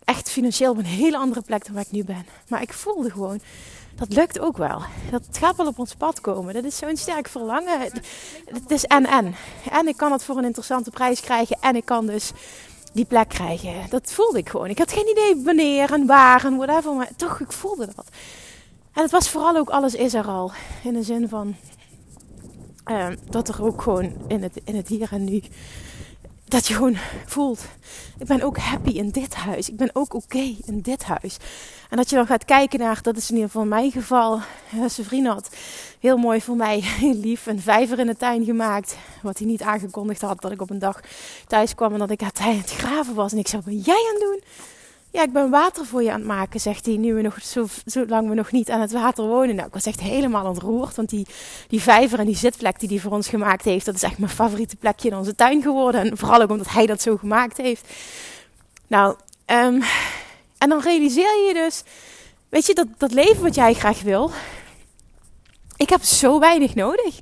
echt 0.05 0.31
financieel 0.31 0.71
op 0.71 0.79
een 0.79 0.85
hele 0.85 1.17
andere 1.17 1.41
plek 1.41 1.65
dan 1.65 1.75
waar 1.75 1.85
ik 1.85 1.91
nu 1.91 2.05
ben. 2.05 2.27
Maar 2.49 2.63
ik 2.63 2.73
voelde 2.73 3.11
gewoon, 3.11 3.41
dat 3.95 4.13
lukt 4.13 4.39
ook 4.39 4.57
wel. 4.57 4.83
Dat 5.11 5.23
gaat 5.31 5.57
wel 5.57 5.67
op 5.67 5.79
ons 5.79 5.95
pad 5.95 6.21
komen. 6.21 6.55
Dat 6.55 6.65
is 6.65 6.77
zo'n 6.77 6.97
sterk 6.97 7.29
verlangen. 7.29 7.81
Het 8.45 8.71
is 8.71 8.85
en 8.85 9.07
en. 9.07 9.35
En 9.71 9.89
ik 9.89 9.97
kan 9.97 10.13
het 10.13 10.25
voor 10.25 10.37
een 10.37 10.45
interessante 10.45 10.91
prijs 10.91 11.21
krijgen. 11.21 11.57
En 11.61 11.77
ik 11.77 11.85
kan 11.85 12.07
dus 12.07 12.31
die 12.93 13.05
plek 13.05 13.29
krijgen. 13.29 13.91
Dat 13.91 14.13
voelde 14.13 14.39
ik 14.39 14.49
gewoon. 14.49 14.69
Ik 14.69 14.79
had 14.79 14.93
geen 14.93 15.09
idee 15.11 15.43
wanneer 15.45 15.93
en 15.93 16.07
waar 16.07 16.45
en 16.45 16.57
whatever. 16.57 16.95
Maar 16.95 17.11
toch, 17.17 17.41
ik 17.41 17.53
voelde 17.53 17.89
dat. 17.97 18.07
En 18.99 19.05
het 19.05 19.13
was 19.13 19.31
vooral 19.31 19.57
ook 19.57 19.69
alles 19.69 19.95
is 19.95 20.15
er 20.15 20.27
al. 20.27 20.53
In 20.83 20.93
de 20.93 21.03
zin 21.03 21.29
van 21.29 21.57
uh, 22.87 23.09
dat 23.31 23.49
er 23.49 23.65
ook 23.65 23.83
gewoon 23.83 24.13
in 24.29 24.43
het, 24.43 24.61
in 24.65 24.77
het 24.77 24.89
hier 24.89 25.09
en 25.13 25.25
nu. 25.25 25.43
Dat 26.45 26.67
je 26.67 26.75
gewoon 26.75 26.97
voelt. 27.27 27.65
Ik 28.19 28.27
ben 28.27 28.43
ook 28.43 28.59
happy 28.59 28.91
in 28.91 29.11
dit 29.11 29.35
huis. 29.35 29.69
Ik 29.69 29.77
ben 29.77 29.91
ook 29.93 30.15
oké 30.15 30.55
in 30.65 30.81
dit 30.81 31.05
huis. 31.05 31.37
En 31.91 31.97
dat 31.97 32.11
je 32.11 32.17
dan 32.17 32.27
gaat 32.27 32.45
kijken 32.45 32.79
naar, 32.79 33.03
dat 33.03 33.17
is 33.17 33.29
in 33.29 33.35
ieder 33.35 33.51
geval 33.51 33.67
mijn 33.67 33.91
geval. 33.91 34.41
Zijn 34.71 35.07
vriend 35.07 35.27
had 35.27 35.57
heel 36.01 36.17
mooi 36.17 36.41
voor 36.41 36.57
mij, 36.57 36.85
lief, 37.27 37.47
een 37.47 37.61
vijver 37.61 37.99
in 37.99 38.07
de 38.07 38.17
tuin 38.17 38.45
gemaakt. 38.45 38.97
Wat 39.23 39.39
hij 39.39 39.47
niet 39.47 39.63
aangekondigd 39.63 40.21
had. 40.21 40.41
Dat 40.41 40.53
ik 40.53 40.61
op 40.61 40.71
een 40.71 40.79
dag 40.79 41.01
thuis 41.47 41.75
kwam 41.75 41.93
en 41.93 41.99
dat 41.99 42.11
ik 42.11 42.23
aan 42.23 42.55
het 42.55 42.71
graven 42.71 43.15
was. 43.15 43.33
En 43.33 43.39
ik 43.39 43.49
zei, 43.49 43.63
wat 43.65 43.75
ben 43.75 43.83
jij 43.83 44.07
aan 44.09 44.15
het 44.15 44.23
doen? 44.23 44.43
Ja, 45.11 45.23
ik 45.23 45.33
ben 45.33 45.51
water 45.51 45.87
voor 45.87 46.03
je 46.03 46.13
aan 46.13 46.19
het 46.19 46.29
maken, 46.29 46.61
zegt 46.61 46.87
hij. 46.87 46.97
Nu 46.97 47.15
we 47.15 47.23
nog, 47.23 47.43
zo, 47.43 47.67
zolang 47.85 48.29
we 48.29 48.35
nog 48.35 48.53
niet 48.53 48.71
aan 48.71 48.81
het 48.81 48.93
water 48.93 49.27
wonen. 49.27 49.55
Nou, 49.55 49.67
ik 49.67 49.75
was 49.75 49.87
echt 49.87 50.01
helemaal 50.01 50.47
ontroerd. 50.47 50.97
Want 50.97 51.09
die, 51.09 51.27
die 51.69 51.83
vijver 51.83 52.19
en 52.19 52.27
die 52.27 52.37
zitplek 52.37 52.81
die 52.81 52.89
hij 52.89 52.99
voor 52.99 53.13
ons 53.13 53.29
gemaakt 53.29 53.65
heeft. 53.65 53.87
Dat 53.87 53.95
is 53.95 54.03
echt 54.03 54.19
mijn 54.19 54.31
favoriete 54.31 54.77
plekje 54.77 55.09
in 55.09 55.17
onze 55.17 55.35
tuin 55.35 55.63
geworden. 55.63 56.01
En 56.01 56.17
vooral 56.17 56.43
ook 56.43 56.51
omdat 56.51 56.69
hij 56.69 56.87
dat 56.87 57.03
zo 57.03 57.17
gemaakt 57.17 57.57
heeft. 57.57 57.89
Nou, 58.87 59.17
um, 59.47 59.83
en 60.59 60.69
dan 60.69 60.81
realiseer 60.81 61.47
je 61.47 61.55
dus. 61.55 61.83
Weet 62.49 62.67
je, 62.67 62.75
dat, 62.75 62.87
dat 62.97 63.13
leven 63.13 63.43
wat 63.43 63.55
jij 63.55 63.75
graag 63.75 64.03
wil. 64.03 64.31
Ik 65.77 65.89
heb 65.89 66.03
zo 66.03 66.41
weinig 66.41 66.75
nodig 66.75 67.21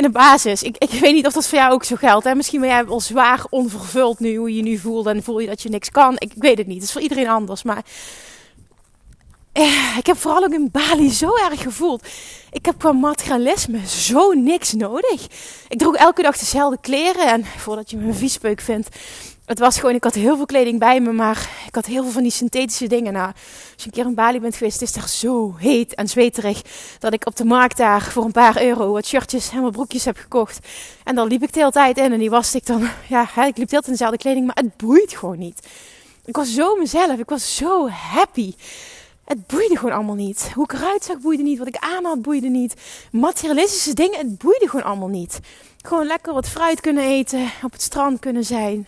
in 0.00 0.06
de 0.06 0.18
basis. 0.18 0.62
Ik, 0.62 0.76
ik 0.78 0.90
weet 0.90 1.14
niet 1.14 1.26
of 1.26 1.32
dat 1.32 1.46
voor 1.46 1.58
jou 1.58 1.72
ook 1.72 1.84
zo 1.84 1.96
geldt. 1.96 2.24
Hè? 2.24 2.34
Misschien 2.34 2.60
ben 2.60 2.68
jij 2.68 2.84
al 2.84 3.00
zwaar 3.00 3.44
onvervuld 3.50 4.20
nu, 4.20 4.36
hoe 4.36 4.50
je 4.50 4.56
je 4.56 4.62
nu 4.62 4.78
voelt. 4.78 5.06
En 5.06 5.22
voel 5.22 5.38
je 5.38 5.46
dat 5.46 5.62
je 5.62 5.68
niks 5.68 5.90
kan. 5.90 6.14
Ik, 6.14 6.34
ik 6.34 6.42
weet 6.42 6.58
het 6.58 6.66
niet. 6.66 6.76
Het 6.76 6.84
is 6.84 6.92
voor 6.92 7.00
iedereen 7.00 7.28
anders. 7.28 7.62
Maar 7.62 7.84
eh, 9.52 9.96
ik 9.98 10.06
heb 10.06 10.16
vooral 10.16 10.44
ook 10.44 10.52
in 10.52 10.68
Bali 10.72 11.10
zo 11.10 11.36
erg 11.50 11.62
gevoeld. 11.62 12.06
Ik 12.50 12.66
heb 12.66 12.78
qua 12.78 12.92
materialisme 12.92 13.86
zo 13.86 14.32
niks 14.32 14.72
nodig. 14.72 15.26
Ik 15.68 15.78
droeg 15.78 15.96
elke 15.96 16.22
dag 16.22 16.38
dezelfde 16.38 16.78
kleren. 16.80 17.26
En 17.26 17.44
voordat 17.44 17.90
je 17.90 17.96
me 17.96 18.06
een 18.06 18.14
viespeuk 18.14 18.60
vindt, 18.60 18.88
het 19.50 19.58
was 19.58 19.78
gewoon, 19.78 19.94
ik 19.94 20.04
had 20.04 20.14
heel 20.14 20.36
veel 20.36 20.46
kleding 20.46 20.78
bij 20.78 21.00
me, 21.00 21.12
maar 21.12 21.50
ik 21.66 21.74
had 21.74 21.86
heel 21.86 22.02
veel 22.02 22.12
van 22.12 22.22
die 22.22 22.32
synthetische 22.32 22.86
dingen. 22.86 23.12
Nou, 23.12 23.26
als 23.26 23.34
je 23.76 23.86
een 23.86 23.90
keer 23.90 24.04
in 24.04 24.14
Bali 24.14 24.40
bent 24.40 24.56
geweest, 24.56 24.82
is 24.82 24.88
het 24.88 24.98
daar 24.98 25.08
zo 25.08 25.54
heet 25.56 25.94
en 25.94 26.08
zweterig 26.08 26.62
dat 26.98 27.12
ik 27.12 27.26
op 27.26 27.36
de 27.36 27.44
markt 27.44 27.76
daar 27.76 28.02
voor 28.02 28.24
een 28.24 28.32
paar 28.32 28.62
euro 28.62 28.92
wat 28.92 29.06
shirtjes 29.06 29.50
en 29.50 29.62
wat 29.62 29.72
broekjes 29.72 30.04
heb 30.04 30.16
gekocht. 30.16 30.58
En 31.04 31.14
dan 31.14 31.28
liep 31.28 31.42
ik 31.42 31.52
de 31.52 31.58
hele 31.58 31.72
tijd 31.72 31.98
in 31.98 32.12
en 32.12 32.18
die 32.18 32.30
was 32.30 32.54
ik 32.54 32.66
dan, 32.66 32.88
ja, 33.08 33.22
ik 33.22 33.28
liep 33.36 33.54
de 33.54 33.54
hele 33.54 33.66
tijd 33.68 33.84
in 33.86 33.92
dezelfde 33.92 34.18
kleding, 34.18 34.46
maar 34.46 34.56
het 34.56 34.76
boeit 34.76 35.12
gewoon 35.12 35.38
niet. 35.38 35.66
Ik 36.24 36.36
was 36.36 36.54
zo 36.54 36.76
mezelf, 36.76 37.18
ik 37.18 37.28
was 37.28 37.56
zo 37.56 37.88
happy. 37.88 38.54
Het 39.24 39.46
boeide 39.46 39.76
gewoon 39.76 39.94
allemaal 39.94 40.14
niet. 40.14 40.50
Hoe 40.54 40.64
ik 40.64 40.72
eruit 40.72 41.04
zag 41.04 41.18
boeide 41.18 41.42
niet. 41.42 41.58
Wat 41.58 41.66
ik 41.66 41.76
aan 41.76 42.04
had 42.04 42.22
boeide 42.22 42.48
niet. 42.48 42.74
Materialistische 43.12 43.94
dingen, 43.94 44.18
het 44.18 44.38
boeide 44.38 44.68
gewoon 44.68 44.84
allemaal 44.84 45.08
niet. 45.08 45.40
Gewoon 45.82 46.06
lekker 46.06 46.32
wat 46.32 46.48
fruit 46.48 46.80
kunnen 46.80 47.04
eten. 47.04 47.50
Op 47.62 47.72
het 47.72 47.82
strand 47.82 48.20
kunnen 48.20 48.44
zijn. 48.44 48.86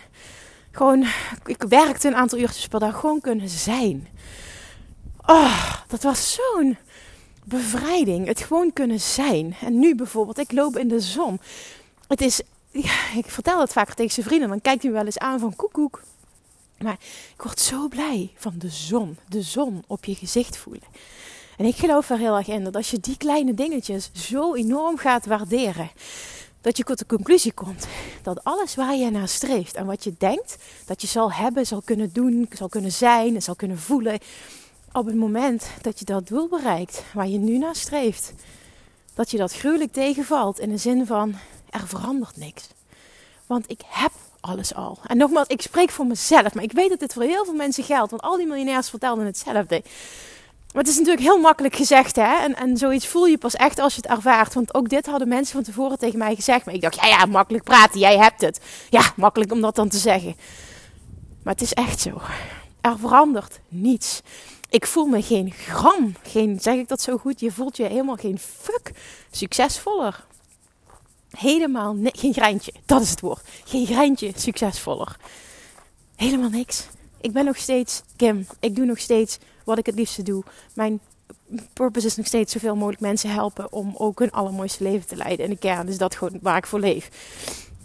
Gewoon, 0.72 1.06
ik 1.44 1.62
werkte 1.62 2.08
een 2.08 2.16
aantal 2.16 2.38
uurtjes 2.38 2.68
per 2.68 2.80
dag. 2.80 3.00
Gewoon 3.00 3.20
kunnen 3.20 3.48
zijn. 3.48 4.08
Oh, 5.26 5.74
dat 5.88 6.02
was 6.02 6.32
zo'n 6.32 6.76
bevrijding. 7.44 8.26
Het 8.26 8.40
gewoon 8.40 8.72
kunnen 8.72 9.00
zijn. 9.00 9.56
En 9.60 9.78
nu 9.78 9.94
bijvoorbeeld, 9.94 10.38
ik 10.38 10.52
loop 10.52 10.78
in 10.78 10.88
de 10.88 11.00
zon. 11.00 11.40
Het 12.06 12.20
is, 12.20 12.40
ik 13.14 13.26
vertel 13.26 13.60
het 13.60 13.72
vaker 13.72 13.94
tegen 13.94 14.12
zijn 14.12 14.26
vrienden. 14.26 14.48
Dan 14.48 14.60
kijkt 14.60 14.82
hij 14.82 14.92
wel 14.92 15.04
eens 15.04 15.18
aan 15.18 15.38
van 15.38 15.56
koekoek. 15.56 16.02
Maar 16.78 16.96
ik 17.34 17.42
word 17.42 17.60
zo 17.60 17.88
blij 17.88 18.32
van 18.36 18.54
de 18.58 18.70
zon. 18.70 19.16
De 19.28 19.42
zon 19.42 19.84
op 19.86 20.04
je 20.04 20.14
gezicht 20.14 20.56
voelen. 20.56 20.82
En 21.56 21.64
ik 21.64 21.76
geloof 21.76 22.10
er 22.10 22.18
heel 22.18 22.36
erg 22.36 22.48
in 22.48 22.64
dat 22.64 22.76
als 22.76 22.90
je 22.90 23.00
die 23.00 23.16
kleine 23.16 23.54
dingetjes 23.54 24.10
zo 24.12 24.54
enorm 24.54 24.98
gaat 24.98 25.26
waarderen 25.26 25.90
dat 26.62 26.76
je 26.76 26.84
tot 26.84 26.98
de 26.98 27.06
conclusie 27.06 27.52
komt 27.52 27.86
dat 28.22 28.44
alles 28.44 28.74
waar 28.74 28.96
je 28.96 29.10
naar 29.10 29.28
streeft 29.28 29.74
en 29.74 29.86
wat 29.86 30.04
je 30.04 30.14
denkt 30.18 30.56
dat 30.86 31.00
je 31.00 31.06
zal 31.06 31.32
hebben, 31.32 31.66
zal 31.66 31.82
kunnen 31.84 32.12
doen, 32.12 32.48
zal 32.52 32.68
kunnen 32.68 32.92
zijn 32.92 33.34
en 33.34 33.42
zal 33.42 33.54
kunnen 33.54 33.78
voelen, 33.78 34.18
op 34.92 35.06
het 35.06 35.14
moment 35.14 35.66
dat 35.80 35.98
je 35.98 36.04
dat 36.04 36.28
doel 36.28 36.48
bereikt 36.48 37.02
waar 37.14 37.28
je 37.28 37.38
nu 37.38 37.58
naar 37.58 37.76
streeft, 37.76 38.32
dat 39.14 39.30
je 39.30 39.36
dat 39.36 39.52
gruwelijk 39.52 39.92
tegenvalt 39.92 40.58
in 40.58 40.68
de 40.68 40.76
zin 40.76 41.06
van 41.06 41.34
er 41.70 41.86
verandert 41.86 42.36
niks. 42.36 42.68
Want 43.46 43.70
ik 43.70 43.80
heb 43.86 44.12
alles 44.40 44.74
al. 44.74 44.98
En 45.06 45.16
nogmaals, 45.16 45.48
ik 45.48 45.62
spreek 45.62 45.90
voor 45.90 46.06
mezelf, 46.06 46.54
maar 46.54 46.64
ik 46.64 46.72
weet 46.72 46.88
dat 46.88 46.98
dit 46.98 47.12
voor 47.12 47.22
heel 47.22 47.44
veel 47.44 47.54
mensen 47.54 47.84
geldt, 47.84 48.10
want 48.10 48.22
al 48.22 48.36
die 48.36 48.46
miljonairs 48.46 48.90
vertelden 48.90 49.26
hetzelfde. 49.26 49.82
Maar 50.72 50.82
het 50.82 50.92
is 50.92 50.98
natuurlijk 50.98 51.24
heel 51.24 51.38
makkelijk 51.38 51.76
gezegd, 51.76 52.16
hè? 52.16 52.36
En, 52.36 52.56
en 52.56 52.76
zoiets 52.76 53.06
voel 53.06 53.26
je 53.26 53.38
pas 53.38 53.54
echt 53.54 53.78
als 53.78 53.94
je 53.94 54.00
het 54.00 54.10
ervaart. 54.10 54.54
Want 54.54 54.74
ook 54.74 54.88
dit 54.88 55.06
hadden 55.06 55.28
mensen 55.28 55.54
van 55.54 55.62
tevoren 55.62 55.98
tegen 55.98 56.18
mij 56.18 56.34
gezegd. 56.34 56.64
Maar 56.64 56.74
ik 56.74 56.80
dacht, 56.80 56.94
ja, 56.94 57.06
ja, 57.06 57.26
makkelijk 57.26 57.64
praten, 57.64 58.00
jij 58.00 58.18
hebt 58.18 58.40
het. 58.40 58.60
Ja, 58.90 59.12
makkelijk 59.16 59.52
om 59.52 59.60
dat 59.60 59.74
dan 59.74 59.88
te 59.88 59.98
zeggen. 59.98 60.36
Maar 61.42 61.52
het 61.52 61.62
is 61.62 61.72
echt 61.72 62.00
zo. 62.00 62.20
Er 62.80 62.98
verandert 62.98 63.60
niets. 63.68 64.22
Ik 64.70 64.86
voel 64.86 65.06
me 65.06 65.22
geen 65.22 65.50
gram, 65.52 66.14
geen, 66.22 66.58
zeg 66.60 66.74
ik 66.74 66.88
dat 66.88 67.02
zo 67.02 67.16
goed? 67.16 67.40
Je 67.40 67.52
voelt 67.52 67.76
je 67.76 67.84
helemaal 67.84 68.16
geen 68.16 68.38
fuck 68.38 68.92
succesvoller. 69.30 70.24
Helemaal 71.30 71.96
geen 72.02 72.32
greintje, 72.32 72.72
dat 72.86 73.00
is 73.00 73.10
het 73.10 73.20
woord. 73.20 73.40
Geen 73.64 73.86
greintje 73.86 74.32
succesvoller. 74.36 75.16
Helemaal 76.16 76.48
niks. 76.48 76.86
Ik 77.20 77.32
ben 77.32 77.44
nog 77.44 77.56
steeds 77.56 78.02
Kim. 78.16 78.46
Ik 78.60 78.76
doe 78.76 78.84
nog 78.84 78.98
steeds 78.98 79.38
wat 79.64 79.78
ik 79.78 79.86
het 79.86 79.94
liefste 79.94 80.22
doe. 80.22 80.42
Mijn 80.74 81.00
purpose 81.72 82.06
is 82.06 82.16
nog 82.16 82.26
steeds 82.26 82.52
zoveel 82.52 82.76
mogelijk 82.76 83.00
mensen 83.00 83.30
helpen 83.30 83.72
om 83.72 83.94
ook 83.96 84.18
hun 84.18 84.32
allermooiste 84.32 84.82
leven 84.82 85.06
te 85.06 85.16
leiden. 85.16 85.44
In 85.44 85.50
de 85.50 85.58
kern 85.58 85.88
is 85.88 85.98
dat 85.98 86.16
gewoon 86.16 86.38
waar 86.42 86.56
ik 86.56 86.66
voor 86.66 86.80
leef 86.80 87.08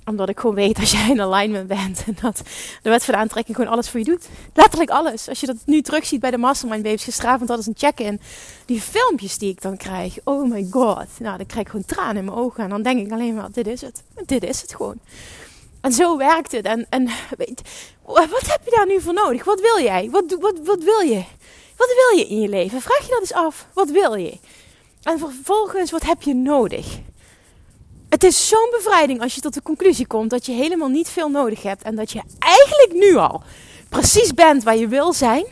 omdat 0.07 0.29
ik 0.29 0.39
gewoon 0.39 0.55
weet 0.55 0.79
als 0.79 0.91
jij 0.91 1.09
in 1.09 1.21
alignment 1.21 1.67
bent. 1.67 2.03
En 2.05 2.17
dat 2.21 2.41
de 2.81 2.89
wet 2.89 3.05
van 3.05 3.13
de 3.13 3.19
aantrekking 3.19 3.55
gewoon 3.57 3.71
alles 3.71 3.89
voor 3.89 3.99
je 3.99 4.05
doet. 4.05 4.27
Letterlijk 4.53 4.89
alles. 4.89 5.29
Als 5.29 5.39
je 5.39 5.45
dat 5.45 5.55
nu 5.65 5.81
terugziet 5.81 6.19
bij 6.19 6.31
de 6.31 6.37
Mastermind 6.37 6.83
Babes. 6.83 7.03
Gisteravond 7.03 7.47
hadden 7.49 7.63
ze 7.63 7.69
een 7.69 7.77
check-in. 7.77 8.21
Die 8.65 8.81
filmpjes 8.81 9.37
die 9.37 9.49
ik 9.49 9.61
dan 9.61 9.77
krijg. 9.77 10.17
Oh 10.23 10.49
my 10.51 10.67
god. 10.71 11.07
Nou, 11.19 11.37
dan 11.37 11.45
krijg 11.45 11.65
ik 11.65 11.71
gewoon 11.71 11.85
tranen 11.85 12.17
in 12.17 12.25
mijn 12.25 12.37
ogen. 12.37 12.63
En 12.63 12.69
dan 12.69 12.81
denk 12.81 13.05
ik 13.05 13.11
alleen 13.11 13.35
maar, 13.35 13.51
dit 13.51 13.67
is 13.67 13.81
het. 13.81 14.03
Dit 14.25 14.43
is 14.43 14.61
het 14.61 14.75
gewoon. 14.75 14.99
En 15.81 15.91
zo 15.91 16.17
werkt 16.17 16.51
het. 16.51 16.65
En, 16.65 16.85
en 16.89 17.09
weet, 17.37 17.61
wat 18.05 18.47
heb 18.47 18.61
je 18.63 18.71
daar 18.75 18.87
nu 18.87 19.01
voor 19.01 19.13
nodig? 19.13 19.43
Wat 19.43 19.61
wil 19.61 19.79
jij? 19.79 20.09
Wat, 20.09 20.37
wat, 20.39 20.55
wat 20.63 20.83
wil 20.83 20.99
je? 20.99 21.23
Wat 21.77 21.93
wil 21.95 22.19
je 22.19 22.27
in 22.27 22.41
je 22.41 22.49
leven? 22.49 22.81
Vraag 22.81 23.01
je 23.01 23.11
dat 23.11 23.19
eens 23.19 23.33
af. 23.33 23.67
Wat 23.73 23.89
wil 23.89 24.15
je? 24.15 24.37
En 25.03 25.19
vervolgens, 25.19 25.91
wat 25.91 26.03
heb 26.03 26.21
je 26.21 26.33
nodig? 26.33 26.99
Het 28.09 28.23
is 28.23 28.47
zo'n 28.47 28.69
bevrijding 28.71 29.21
als 29.21 29.35
je 29.35 29.41
tot 29.41 29.53
de 29.53 29.61
conclusie 29.61 30.07
komt 30.07 30.29
dat 30.29 30.45
je 30.45 30.51
helemaal 30.51 30.87
niet 30.87 31.09
veel 31.09 31.29
nodig 31.29 31.63
hebt. 31.63 31.83
En 31.83 31.95
dat 31.95 32.11
je 32.11 32.21
eigenlijk 32.39 32.93
nu 32.93 33.15
al 33.15 33.41
precies 33.89 34.33
bent 34.33 34.63
waar 34.63 34.77
je 34.77 34.87
wil 34.87 35.13
zijn. 35.13 35.45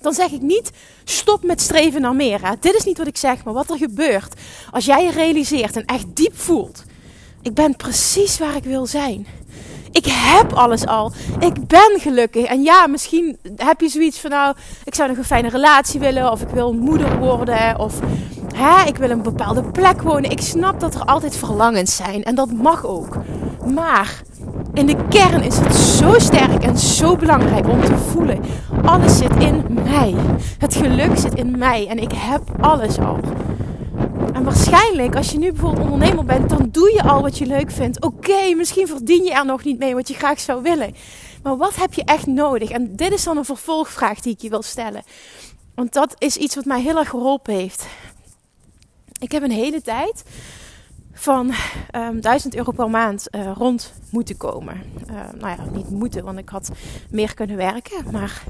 Dan 0.00 0.14
zeg 0.14 0.30
ik 0.30 0.40
niet 0.40 0.70
stop 1.04 1.42
met 1.42 1.60
streven 1.60 2.00
naar 2.00 2.14
meer. 2.14 2.56
Dit 2.60 2.74
is 2.74 2.84
niet 2.84 2.98
wat 2.98 3.06
ik 3.06 3.16
zeg, 3.16 3.44
maar 3.44 3.54
wat 3.54 3.70
er 3.70 3.76
gebeurt 3.76 4.34
als 4.70 4.84
jij 4.84 5.04
je 5.04 5.10
realiseert 5.10 5.76
en 5.76 5.84
echt 5.84 6.16
diep 6.16 6.38
voelt. 6.38 6.84
Ik 7.42 7.54
ben 7.54 7.76
precies 7.76 8.38
waar 8.38 8.56
ik 8.56 8.64
wil 8.64 8.86
zijn. 8.86 9.26
Ik 9.92 10.06
heb 10.06 10.52
alles 10.52 10.86
al. 10.86 11.12
Ik 11.38 11.66
ben 11.66 12.00
gelukkig. 12.00 12.44
En 12.44 12.62
ja, 12.62 12.86
misschien 12.86 13.38
heb 13.56 13.80
je 13.80 13.88
zoiets 13.88 14.20
van 14.20 14.30
nou, 14.30 14.54
ik 14.84 14.94
zou 14.94 15.08
nog 15.08 15.18
een 15.18 15.24
fijne 15.24 15.48
relatie 15.48 16.00
willen. 16.00 16.30
Of 16.30 16.42
ik 16.42 16.48
wil 16.48 16.72
moeder 16.72 17.18
worden. 17.18 17.78
Of 17.78 17.98
hè, 18.54 18.88
ik 18.88 18.96
wil 18.96 19.10
een 19.10 19.22
bepaalde 19.22 19.62
plek 19.62 20.02
wonen. 20.02 20.30
Ik 20.30 20.40
snap 20.40 20.80
dat 20.80 20.94
er 20.94 21.04
altijd 21.04 21.36
verlangens 21.36 21.96
zijn. 21.96 22.22
En 22.22 22.34
dat 22.34 22.52
mag 22.52 22.86
ook. 22.86 23.16
Maar 23.74 24.22
in 24.74 24.86
de 24.86 24.96
kern 25.08 25.42
is 25.42 25.58
het 25.58 25.74
zo 25.74 26.18
sterk 26.18 26.64
en 26.64 26.78
zo 26.78 27.16
belangrijk 27.16 27.68
om 27.68 27.84
te 27.84 27.96
voelen. 27.96 28.40
Alles 28.84 29.16
zit 29.18 29.36
in 29.38 29.64
mij. 29.84 30.14
Het 30.58 30.74
geluk 30.74 31.18
zit 31.18 31.34
in 31.34 31.58
mij. 31.58 31.86
En 31.86 31.98
ik 31.98 32.12
heb 32.14 32.42
alles 32.60 32.98
al. 32.98 33.18
En 34.32 34.44
waarschijnlijk, 34.44 35.16
als 35.16 35.30
je 35.30 35.38
nu 35.38 35.52
bijvoorbeeld 35.52 35.90
ondernemer 35.90 36.24
bent, 36.24 36.48
dan 36.48 36.68
doe 36.70 36.92
je 36.94 37.02
al 37.02 37.22
wat 37.22 37.38
je 37.38 37.46
leuk 37.46 37.70
vindt. 37.70 38.02
Oké, 38.02 38.54
misschien 38.54 38.86
verdien 38.86 39.24
je 39.24 39.32
er 39.32 39.46
nog 39.46 39.64
niet 39.64 39.78
mee 39.78 39.94
wat 39.94 40.08
je 40.08 40.14
graag 40.14 40.40
zou 40.40 40.62
willen. 40.62 40.94
Maar 41.42 41.56
wat 41.56 41.76
heb 41.76 41.94
je 41.94 42.04
echt 42.04 42.26
nodig? 42.26 42.70
En 42.70 42.96
dit 42.96 43.12
is 43.12 43.24
dan 43.24 43.36
een 43.36 43.44
vervolgvraag 43.44 44.20
die 44.20 44.32
ik 44.32 44.40
je 44.40 44.48
wil 44.48 44.62
stellen. 44.62 45.02
Want 45.74 45.92
dat 45.92 46.14
is 46.18 46.36
iets 46.36 46.54
wat 46.54 46.64
mij 46.64 46.80
heel 46.80 46.98
erg 46.98 47.08
geholpen 47.08 47.54
heeft. 47.54 47.86
Ik 49.18 49.32
heb 49.32 49.42
een 49.42 49.50
hele 49.50 49.82
tijd 49.82 50.22
van 51.20 51.46
um, 51.46 51.54
ehm, 51.90 52.20
1000 52.20 52.56
euro 52.56 52.72
per 52.72 52.90
maand 52.90 53.28
uh, 53.30 53.52
rond 53.54 53.92
moeten 54.10 54.36
komen. 54.36 54.82
Uh, 55.10 55.16
nou 55.38 55.56
ja, 55.56 55.70
niet 55.72 55.90
moeten, 55.90 56.24
want 56.24 56.38
ik 56.38 56.48
had 56.48 56.70
meer 57.10 57.34
kunnen 57.34 57.56
werken. 57.56 58.10
Maar 58.12 58.42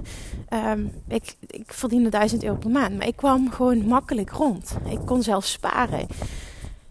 um, 0.73 0.93
ik, 1.09 1.37
ik 1.47 1.73
verdiende 1.73 2.09
1000 2.09 2.45
euro 2.45 2.57
per 2.57 2.71
maand. 2.71 2.97
Maar 2.97 3.07
ik 3.07 3.17
kwam 3.17 3.51
gewoon 3.51 3.87
makkelijk 3.87 4.31
rond. 4.31 4.77
Ik 4.89 4.99
kon 5.05 5.23
zelfs 5.23 5.53
sparen. 5.53 6.07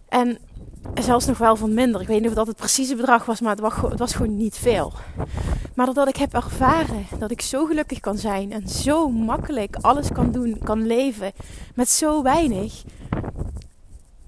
En 0.09 0.38
zelfs 0.93 1.25
nog 1.25 1.38
wel 1.38 1.55
van 1.55 1.74
minder. 1.74 2.01
Ik 2.01 2.07
weet 2.07 2.19
niet 2.19 2.29
of 2.29 2.36
dat 2.36 2.48
het 2.48 2.55
precieze 2.55 2.95
bedrag 2.95 3.25
was, 3.25 3.41
maar 3.41 3.51
het 3.51 3.59
was, 3.59 3.74
het 3.89 4.00
was 4.00 4.13
gewoon 4.13 4.38
niet 4.38 4.55
veel. 4.55 4.93
Maar 5.75 5.86
doordat 5.86 6.07
ik 6.07 6.15
heb 6.15 6.33
ervaren 6.33 7.05
dat 7.19 7.31
ik 7.31 7.41
zo 7.41 7.65
gelukkig 7.65 8.00
kan 8.00 8.17
zijn 8.17 8.51
en 8.51 8.67
zo 8.67 9.09
makkelijk 9.09 9.75
alles 9.81 10.12
kan 10.12 10.31
doen, 10.31 10.57
kan 10.63 10.88
leven 10.88 11.31
met 11.75 11.89
zo 11.89 12.21
weinig 12.24 12.83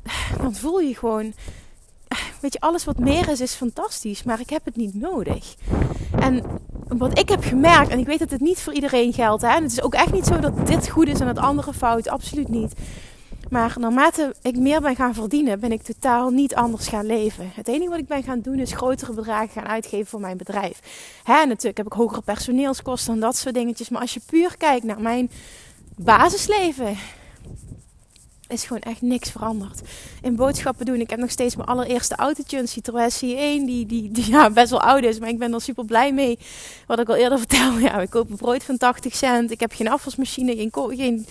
dan 0.41 0.55
voel 0.55 0.79
je 0.79 0.95
gewoon, 0.95 1.33
weet 2.41 2.53
je, 2.53 2.59
alles 2.59 2.83
wat 2.83 2.99
meer 2.99 3.29
is, 3.29 3.41
is 3.41 3.53
fantastisch, 3.53 4.23
maar 4.23 4.39
ik 4.39 4.49
heb 4.49 4.65
het 4.65 4.75
niet 4.75 4.93
nodig. 4.93 5.55
En 6.19 6.43
wat 6.87 7.19
ik 7.19 7.29
heb 7.29 7.43
gemerkt, 7.43 7.89
en 7.89 7.99
ik 7.99 8.05
weet 8.05 8.19
dat 8.19 8.31
het 8.31 8.41
niet 8.41 8.61
voor 8.61 8.73
iedereen 8.73 9.13
geldt, 9.13 9.41
hè, 9.41 9.47
en 9.47 9.63
het 9.63 9.71
is 9.71 9.81
ook 9.81 9.93
echt 9.93 10.13
niet 10.13 10.25
zo 10.25 10.39
dat 10.39 10.67
dit 10.67 10.89
goed 10.89 11.07
is 11.07 11.19
en 11.19 11.27
het 11.27 11.37
andere 11.37 11.73
fout, 11.73 12.09
absoluut 12.09 12.49
niet. 12.49 12.73
Maar 13.51 13.75
naarmate 13.79 14.35
ik 14.41 14.57
meer 14.57 14.81
ben 14.81 14.95
gaan 14.95 15.13
verdienen, 15.13 15.59
ben 15.59 15.71
ik 15.71 15.81
totaal 15.81 16.29
niet 16.29 16.55
anders 16.55 16.87
gaan 16.87 17.05
leven. 17.05 17.51
Het 17.53 17.67
enige 17.67 17.89
wat 17.89 17.99
ik 17.99 18.07
ben 18.07 18.23
gaan 18.23 18.41
doen 18.41 18.59
is 18.59 18.71
grotere 18.71 19.13
bedragen 19.13 19.49
gaan 19.49 19.67
uitgeven 19.67 20.07
voor 20.07 20.19
mijn 20.19 20.37
bedrijf. 20.37 20.79
Hè, 21.23 21.45
natuurlijk 21.45 21.77
heb 21.77 21.85
ik 21.85 21.93
hogere 21.93 22.21
personeelskosten 22.21 23.13
en 23.13 23.19
dat 23.19 23.37
soort 23.37 23.55
dingetjes. 23.55 23.89
Maar 23.89 24.01
als 24.01 24.13
je 24.13 24.21
puur 24.25 24.57
kijkt 24.57 24.85
naar 24.85 25.01
mijn 25.01 25.31
basisleven, 25.95 26.97
is 28.51 28.63
gewoon 28.63 28.81
echt 28.81 29.01
niks 29.01 29.29
veranderd. 29.29 29.81
In 30.21 30.35
boodschappen 30.35 30.85
doen, 30.85 30.99
ik 30.99 31.09
heb 31.09 31.19
nog 31.19 31.31
steeds 31.31 31.55
mijn 31.55 31.67
allereerste 31.67 32.15
autootje, 32.15 32.57
een 32.57 32.67
Citroën 32.67 33.09
C1, 33.09 33.65
die, 33.65 33.85
die, 33.85 34.11
ja, 34.31 34.49
best 34.49 34.69
wel 34.69 34.81
oud 34.81 35.03
is, 35.03 35.19
maar 35.19 35.29
ik 35.29 35.39
ben 35.39 35.53
er 35.53 35.61
super 35.61 35.85
blij 35.85 36.13
mee. 36.13 36.39
Wat 36.87 36.99
ik 36.99 37.09
al 37.09 37.15
eerder 37.15 37.37
vertelde, 37.45 37.81
ja, 37.81 38.01
ik 38.01 38.09
koop 38.09 38.29
een 38.29 38.35
brood 38.35 38.63
van 38.63 38.77
80 38.77 39.15
cent, 39.15 39.51
ik 39.51 39.59
heb 39.59 39.73
geen 39.73 39.89
afwasmachine, 39.89 40.55
geen, 40.55 40.97
geen 40.97 41.25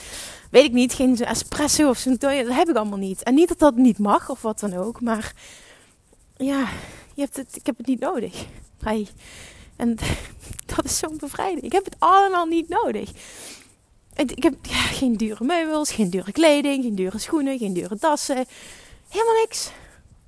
weet 0.51 0.65
ik 0.65 0.73
niet, 0.73 0.93
geen 0.93 1.25
espresso 1.25 1.89
of 1.89 1.99
zo'n 1.99 2.17
dat 2.19 2.33
heb 2.33 2.69
ik 2.69 2.77
allemaal 2.77 2.99
niet. 2.99 3.23
En 3.23 3.35
niet 3.35 3.49
dat 3.49 3.59
dat 3.59 3.77
niet 3.77 3.99
mag 3.99 4.31
of 4.31 4.43
wat 4.43 4.61
dan 4.61 4.75
ook, 4.75 5.01
maar 5.01 5.33
ja, 6.37 6.69
je 7.15 7.23
hebt 7.23 7.37
het, 7.37 7.57
ik 7.57 7.67
heb 7.67 7.77
het 7.77 7.87
niet 7.87 8.01
nodig. 8.01 8.45
Hey. 8.83 9.09
En 9.81 9.97
dat 10.77 10.85
is 10.85 10.99
zo'n 10.99 11.17
bevrijding. 11.17 11.63
Ik 11.63 11.73
heb 11.73 11.85
het 11.85 11.97
allemaal 11.99 12.47
niet 12.47 12.69
nodig. 12.69 13.11
Ik 14.29 14.43
heb 14.43 14.55
geen 14.71 15.17
dure 15.17 15.45
meubels, 15.45 15.93
geen 15.93 16.11
dure 16.11 16.33
kleding, 16.33 16.83
geen 16.83 16.95
dure 16.95 17.19
schoenen, 17.19 17.59
geen 17.59 17.73
dure 17.73 17.99
tassen. 17.99 18.47
Helemaal 19.09 19.35
niks. 19.35 19.71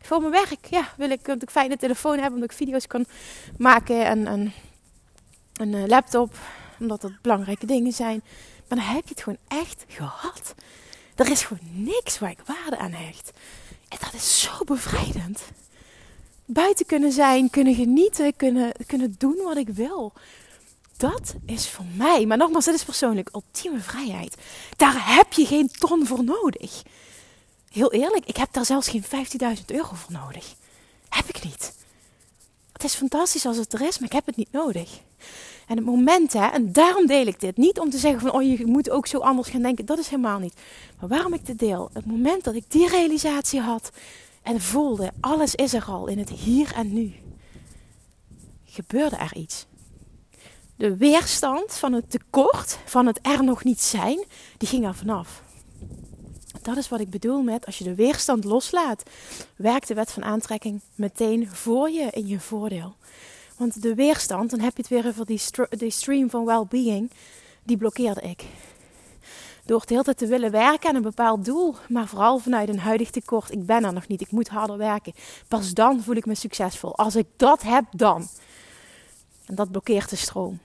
Voor 0.00 0.20
mijn 0.20 0.32
werk, 0.32 0.66
ja, 0.70 0.92
wil 0.96 1.10
ik 1.10 1.26
een 1.28 1.42
fijne 1.50 1.76
telefoon 1.76 2.12
hebben, 2.12 2.34
omdat 2.34 2.50
ik 2.50 2.56
video's 2.56 2.86
kan 2.86 3.06
maken 3.58 4.04
en, 4.04 4.26
en 4.26 4.52
een 5.52 5.74
eh, 5.74 5.86
laptop, 5.86 6.34
omdat 6.78 7.00
dat 7.00 7.12
belangrijke 7.22 7.66
dingen 7.66 7.92
zijn. 7.92 8.22
Maar 8.68 8.78
dan 8.78 8.94
heb 8.94 9.02
je 9.04 9.14
het 9.14 9.22
gewoon 9.22 9.38
echt 9.48 9.84
gehad. 9.88 10.54
Er 11.14 11.30
is 11.30 11.42
gewoon 11.42 11.84
niks 11.84 12.18
waar 12.18 12.30
ik 12.30 12.42
waarde 12.46 12.76
aan 12.76 12.92
hecht. 12.92 13.32
En 13.88 13.98
dat 14.00 14.14
is 14.14 14.40
zo 14.40 14.64
bevrijdend. 14.64 15.42
Buiten 16.44 16.86
kunnen 16.86 17.12
zijn, 17.12 17.50
kunnen 17.50 17.74
genieten, 17.74 18.36
kunnen, 18.36 18.72
kunnen 18.86 19.14
doen 19.18 19.36
wat 19.44 19.56
ik 19.56 19.68
wil 19.68 20.12
dat 21.02 21.34
is 21.46 21.68
voor 21.68 21.84
mij, 21.96 22.26
maar 22.26 22.36
nogmaals, 22.36 22.64
dit 22.64 22.74
is 22.74 22.84
persoonlijk, 22.84 23.28
ultieme 23.32 23.80
vrijheid. 23.80 24.36
Daar 24.76 25.16
heb 25.16 25.32
je 25.32 25.46
geen 25.46 25.70
ton 25.78 26.06
voor 26.06 26.24
nodig. 26.24 26.82
Heel 27.70 27.92
eerlijk, 27.92 28.26
ik 28.26 28.36
heb 28.36 28.52
daar 28.52 28.64
zelfs 28.64 28.88
geen 28.88 29.04
15.000 29.04 29.64
euro 29.66 29.94
voor 29.94 30.12
nodig. 30.12 30.54
Heb 31.08 31.24
ik 31.24 31.44
niet. 31.44 31.74
Het 32.72 32.84
is 32.84 32.94
fantastisch 32.94 33.46
als 33.46 33.56
het 33.56 33.72
er 33.72 33.80
is, 33.80 33.98
maar 33.98 34.08
ik 34.08 34.14
heb 34.14 34.26
het 34.26 34.36
niet 34.36 34.52
nodig. 34.52 35.00
En 35.66 35.76
het 35.76 35.84
moment, 35.86 36.32
hè, 36.32 36.46
en 36.46 36.72
daarom 36.72 37.06
deel 37.06 37.26
ik 37.26 37.40
dit. 37.40 37.56
Niet 37.56 37.78
om 37.78 37.90
te 37.90 37.98
zeggen 37.98 38.20
van, 38.20 38.32
oh 38.32 38.42
je 38.42 38.66
moet 38.66 38.90
ook 38.90 39.06
zo 39.06 39.18
anders 39.18 39.48
gaan 39.48 39.62
denken. 39.62 39.86
Dat 39.86 39.98
is 39.98 40.08
helemaal 40.08 40.38
niet. 40.38 40.54
Maar 41.00 41.08
waarom 41.08 41.34
ik 41.34 41.46
dit 41.46 41.58
deel? 41.58 41.90
Het 41.92 42.06
moment 42.06 42.44
dat 42.44 42.54
ik 42.54 42.64
die 42.68 42.88
realisatie 42.88 43.60
had 43.60 43.90
en 44.42 44.60
voelde, 44.60 45.12
alles 45.20 45.54
is 45.54 45.74
er 45.74 45.84
al 45.84 46.06
in 46.06 46.18
het 46.18 46.30
hier 46.30 46.72
en 46.74 46.92
nu. 46.92 47.12
Gebeurde 48.64 49.16
er 49.16 49.36
iets 49.36 49.66
de 50.82 50.96
weerstand 50.96 51.72
van 51.72 51.92
het 51.92 52.10
tekort, 52.10 52.78
van 52.84 53.06
het 53.06 53.18
er 53.22 53.44
nog 53.44 53.64
niet 53.64 53.80
zijn, 53.80 54.24
die 54.56 54.68
ging 54.68 54.86
er 54.86 54.94
vanaf. 54.94 55.42
Dat 56.62 56.76
is 56.76 56.88
wat 56.88 57.00
ik 57.00 57.10
bedoel 57.10 57.42
met 57.42 57.66
als 57.66 57.78
je 57.78 57.84
de 57.84 57.94
weerstand 57.94 58.44
loslaat, 58.44 59.02
werkt 59.56 59.88
de 59.88 59.94
wet 59.94 60.12
van 60.12 60.24
aantrekking 60.24 60.80
meteen 60.94 61.48
voor 61.48 61.90
je 61.90 62.08
in 62.10 62.26
je 62.26 62.40
voordeel. 62.40 62.94
Want 63.56 63.82
de 63.82 63.94
weerstand, 63.94 64.50
dan 64.50 64.60
heb 64.60 64.76
je 64.76 64.82
het 64.82 64.90
weer 64.90 65.06
over 65.06 65.26
die, 65.78 65.90
stream 65.90 66.30
van 66.30 66.44
well-being, 66.44 67.10
die 67.62 67.76
blokkeerde 67.76 68.20
ik. 68.20 68.44
Door 69.64 69.80
het 69.80 69.88
hele 69.88 70.02
tijd 70.02 70.18
te 70.18 70.26
willen 70.26 70.50
werken 70.50 70.88
aan 70.88 70.96
een 70.96 71.02
bepaald 71.02 71.44
doel, 71.44 71.74
maar 71.88 72.06
vooral 72.06 72.38
vanuit 72.38 72.68
een 72.68 72.78
huidig 72.78 73.10
tekort. 73.10 73.50
Ik 73.50 73.66
ben 73.66 73.84
er 73.84 73.92
nog 73.92 74.06
niet, 74.06 74.20
ik 74.20 74.30
moet 74.30 74.48
harder 74.48 74.76
werken. 74.76 75.14
Pas 75.48 75.72
dan 75.72 76.02
voel 76.02 76.16
ik 76.16 76.26
me 76.26 76.34
succesvol. 76.34 76.96
Als 76.96 77.16
ik 77.16 77.26
dat 77.36 77.62
heb, 77.62 77.84
dan. 77.90 78.28
En 79.46 79.54
dat 79.54 79.70
blokkeert 79.70 80.10
de 80.10 80.16
stroom. 80.16 80.60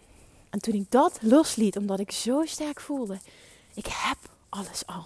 En 0.58 0.64
toen 0.64 0.82
ik 0.82 0.92
dat 0.92 1.20
losliet, 1.22 1.78
omdat 1.78 2.00
ik 2.00 2.12
zo 2.12 2.46
sterk 2.46 2.80
voelde, 2.80 3.20
ik 3.74 3.86
heb 3.86 4.18
alles 4.50 4.86
al. 4.86 5.06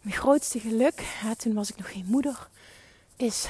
Mijn 0.00 0.16
grootste 0.16 0.60
geluk, 0.60 1.02
toen 1.38 1.54
was 1.54 1.70
ik 1.70 1.76
nog 1.76 1.92
geen 1.92 2.04
moeder, 2.06 2.48
is 3.16 3.46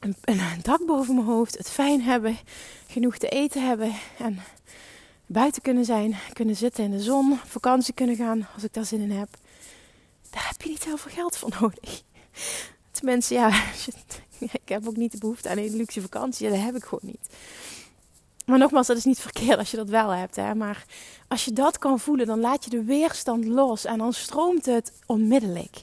een, 0.00 0.16
een, 0.24 0.40
dak 0.62 0.86
boven 0.86 1.14
mijn 1.14 1.26
hoofd, 1.26 1.58
het 1.58 1.70
fijn 1.70 2.02
hebben, 2.02 2.38
genoeg 2.86 3.18
te 3.18 3.28
eten 3.28 3.66
hebben 3.66 3.94
en 4.18 4.38
buiten 5.26 5.62
kunnen 5.62 5.84
zijn, 5.84 6.16
kunnen 6.32 6.56
zitten 6.56 6.84
in 6.84 6.90
de 6.90 7.02
zon, 7.02 7.38
vakantie 7.46 7.94
kunnen 7.94 8.16
gaan 8.16 8.48
als 8.54 8.62
ik 8.62 8.74
daar 8.74 8.84
zin 8.84 9.00
in 9.00 9.10
heb. 9.10 9.28
Daar 10.30 10.48
heb 10.48 10.62
je 10.62 10.68
niet 10.68 10.84
heel 10.84 10.96
veel 10.96 11.12
geld 11.12 11.36
voor 11.36 11.56
nodig. 11.60 12.02
Tenminste, 12.90 13.34
ja, 13.34 13.62
ik 14.62 14.68
heb 14.68 14.86
ook 14.86 14.96
niet 14.96 15.12
de 15.12 15.18
behoefte 15.18 15.48
aan 15.48 15.58
een 15.58 15.76
luxe 15.76 16.00
vakantie, 16.00 16.48
dat 16.48 16.58
heb 16.58 16.76
ik 16.76 16.84
gewoon 16.84 17.10
niet. 17.12 17.28
Maar 18.46 18.58
nogmaals, 18.58 18.86
dat 18.86 18.96
is 18.96 19.04
niet 19.04 19.20
verkeerd 19.20 19.58
als 19.58 19.70
je 19.70 19.76
dat 19.76 19.88
wel 19.88 20.10
hebt. 20.10 20.36
Hè? 20.36 20.54
Maar 20.54 20.84
als 21.28 21.44
je 21.44 21.52
dat 21.52 21.78
kan 21.78 22.00
voelen, 22.00 22.26
dan 22.26 22.40
laat 22.40 22.64
je 22.64 22.70
de 22.70 22.84
weerstand 22.84 23.44
los 23.44 23.84
en 23.84 23.98
dan 23.98 24.12
stroomt 24.12 24.66
het 24.66 24.92
onmiddellijk. 25.06 25.82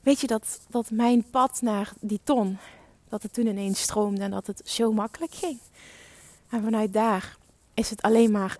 Weet 0.00 0.20
je 0.20 0.26
dat, 0.26 0.60
dat 0.68 0.90
mijn 0.90 1.24
pad 1.30 1.60
naar 1.60 1.92
die 2.00 2.20
ton, 2.24 2.58
dat 3.08 3.22
het 3.22 3.32
toen 3.32 3.46
ineens 3.46 3.80
stroomde 3.80 4.22
en 4.22 4.30
dat 4.30 4.46
het 4.46 4.62
zo 4.64 4.92
makkelijk 4.92 5.34
ging. 5.34 5.58
En 6.48 6.62
vanuit 6.62 6.92
daar 6.92 7.36
is 7.74 7.90
het 7.90 8.02
alleen 8.02 8.30
maar, 8.30 8.58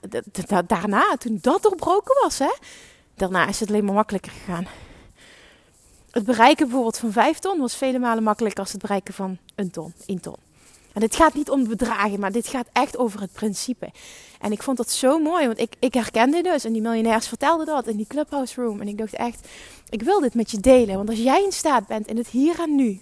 daarna, 0.67 1.17
toen 1.19 1.38
dat 1.41 1.62
doorbroken 1.62 2.23
was, 2.23 2.38
hè, 2.38 2.52
daarna 3.14 3.47
is 3.49 3.61
het 3.61 3.69
alleen 3.69 3.85
maar 3.85 3.95
makkelijker 3.95 4.33
gegaan. 4.33 4.67
Het 6.11 6.25
bereiken 6.25 6.67
bijvoorbeeld 6.67 6.99
van 6.99 7.12
5 7.12 7.38
ton 7.38 7.59
was 7.59 7.76
vele 7.76 7.99
malen 7.99 8.23
makkelijker 8.23 8.61
als 8.61 8.73
het 8.73 8.81
bereiken 8.81 9.14
van 9.14 9.38
een 9.55 9.71
ton, 9.71 9.95
1 10.07 10.21
ton. 10.21 10.37
En 10.94 11.00
dit 11.00 11.16
gaat 11.16 11.34
niet 11.34 11.50
om 11.50 11.68
bedragen, 11.68 12.20
maar 12.20 12.32
dit 12.32 12.46
gaat 12.46 12.68
echt 12.72 12.96
over 12.99 13.20
het 13.20 13.32
principe. 13.32 13.90
En 14.40 14.52
ik 14.52 14.62
vond 14.62 14.76
dat 14.76 14.90
zo 14.90 15.18
mooi, 15.18 15.46
want 15.46 15.61
ik, 15.61 15.75
ik 15.78 15.94
herkende 15.94 16.42
dus. 16.42 16.64
En 16.64 16.72
die 16.72 16.82
miljonairs 16.82 17.28
vertelden 17.28 17.66
dat 17.66 17.87
in 17.87 17.96
die 17.96 18.06
clubhouse 18.06 18.62
room. 18.62 18.80
En 18.80 18.88
ik 18.88 18.99
dacht 18.99 19.14
echt, 19.14 19.49
ik 19.88 20.02
wil 20.02 20.20
dit 20.20 20.34
met 20.34 20.50
je 20.50 20.61
delen. 20.61 20.96
Want 20.96 21.08
als 21.08 21.18
jij 21.18 21.44
in 21.44 21.52
staat 21.52 21.87
bent 21.87 22.06
in 22.06 22.16
het 22.16 22.28
hier 22.28 22.61
en 22.61 22.75
nu 22.75 23.00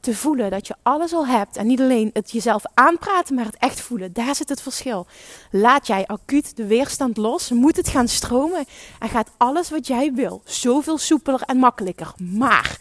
te 0.00 0.14
voelen 0.14 0.50
dat 0.50 0.66
je 0.66 0.74
alles 0.82 1.12
al 1.12 1.26
hebt. 1.26 1.56
En 1.56 1.66
niet 1.66 1.80
alleen 1.80 2.10
het 2.12 2.30
jezelf 2.30 2.62
aanpraten, 2.74 3.34
maar 3.34 3.44
het 3.44 3.56
echt 3.58 3.80
voelen. 3.80 4.12
Daar 4.12 4.34
zit 4.34 4.48
het 4.48 4.62
verschil. 4.62 5.06
Laat 5.50 5.86
jij 5.86 6.06
acuut 6.06 6.56
de 6.56 6.66
weerstand 6.66 7.16
los, 7.16 7.50
moet 7.50 7.76
het 7.76 7.88
gaan 7.88 8.08
stromen. 8.08 8.64
En 8.98 9.08
gaat 9.08 9.30
alles 9.36 9.70
wat 9.70 9.86
jij 9.86 10.12
wil 10.12 10.42
zoveel 10.44 10.98
soepeler 10.98 11.42
en 11.42 11.56
makkelijker. 11.56 12.12
Maar 12.18 12.78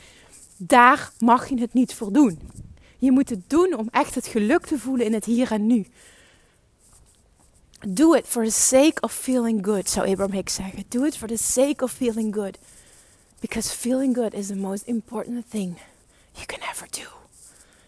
daar 0.58 1.12
mag 1.20 1.50
je 1.50 1.60
het 1.60 1.74
niet 1.74 1.94
voor 1.94 2.12
doen. 2.12 2.40
Je 3.00 3.12
moet 3.12 3.30
het 3.30 3.50
doen 3.50 3.74
om 3.78 3.88
echt 3.92 4.16
het 4.16 4.28
geluk 4.28 4.66
te 4.66 4.80
voelen 4.80 5.06
in 5.06 5.14
het 5.14 5.26
hier 5.26 5.52
en 5.52 5.68
nu. 5.68 5.88
Do 7.88 8.14
it 8.14 8.28
for 8.28 8.44
the 8.44 8.52
sake 8.52 9.02
of 9.02 9.14
feeling 9.14 9.66
good, 9.66 9.90
zou 9.90 10.10
Abraham 10.10 10.36
Hicks 10.36 10.54
zeggen. 10.54 10.84
Do 10.88 11.04
it 11.04 11.18
for 11.18 11.28
the 11.28 11.38
sake 11.38 11.84
of 11.84 11.92
feeling 11.92 12.34
good. 12.36 12.58
Because 13.40 13.70
feeling 13.70 14.16
good 14.16 14.34
is 14.34 14.48
the 14.48 14.56
most 14.56 14.84
important 14.86 15.50
thing 15.50 15.78
you 16.34 16.46
can 16.46 16.60
ever 16.72 16.88
do. 16.90 17.08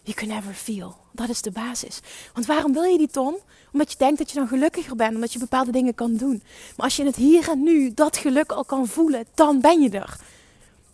You 0.04 0.16
can 0.16 0.32
ever 0.38 0.54
feel. 0.54 0.98
Dat 1.12 1.30
is 1.30 1.42
de 1.42 1.52
basis. 1.52 2.00
Want 2.34 2.46
waarom 2.46 2.74
wil 2.74 2.84
je 2.84 2.98
die 2.98 3.08
ton? 3.08 3.38
Omdat 3.72 3.92
je 3.92 3.98
denkt 3.98 4.18
dat 4.18 4.32
je 4.32 4.36
dan 4.38 4.48
gelukkiger 4.48 4.96
bent, 4.96 5.16
omdat 5.16 5.34
je 5.34 5.40
bepaalde 5.40 5.72
dingen 5.72 5.96
kan 5.96 6.16
doen. 6.16 6.44
Maar 6.76 6.86
als 6.86 6.96
je 6.96 7.02
in 7.02 7.08
het 7.08 7.18
hier 7.18 7.50
en 7.50 7.64
nu 7.64 7.94
dat 7.94 8.18
geluk 8.18 8.52
al 8.52 8.66
kan 8.66 8.88
voelen, 8.88 9.26
dan 9.34 9.62
ben 9.62 9.82
je 9.82 9.90
er. 9.90 10.20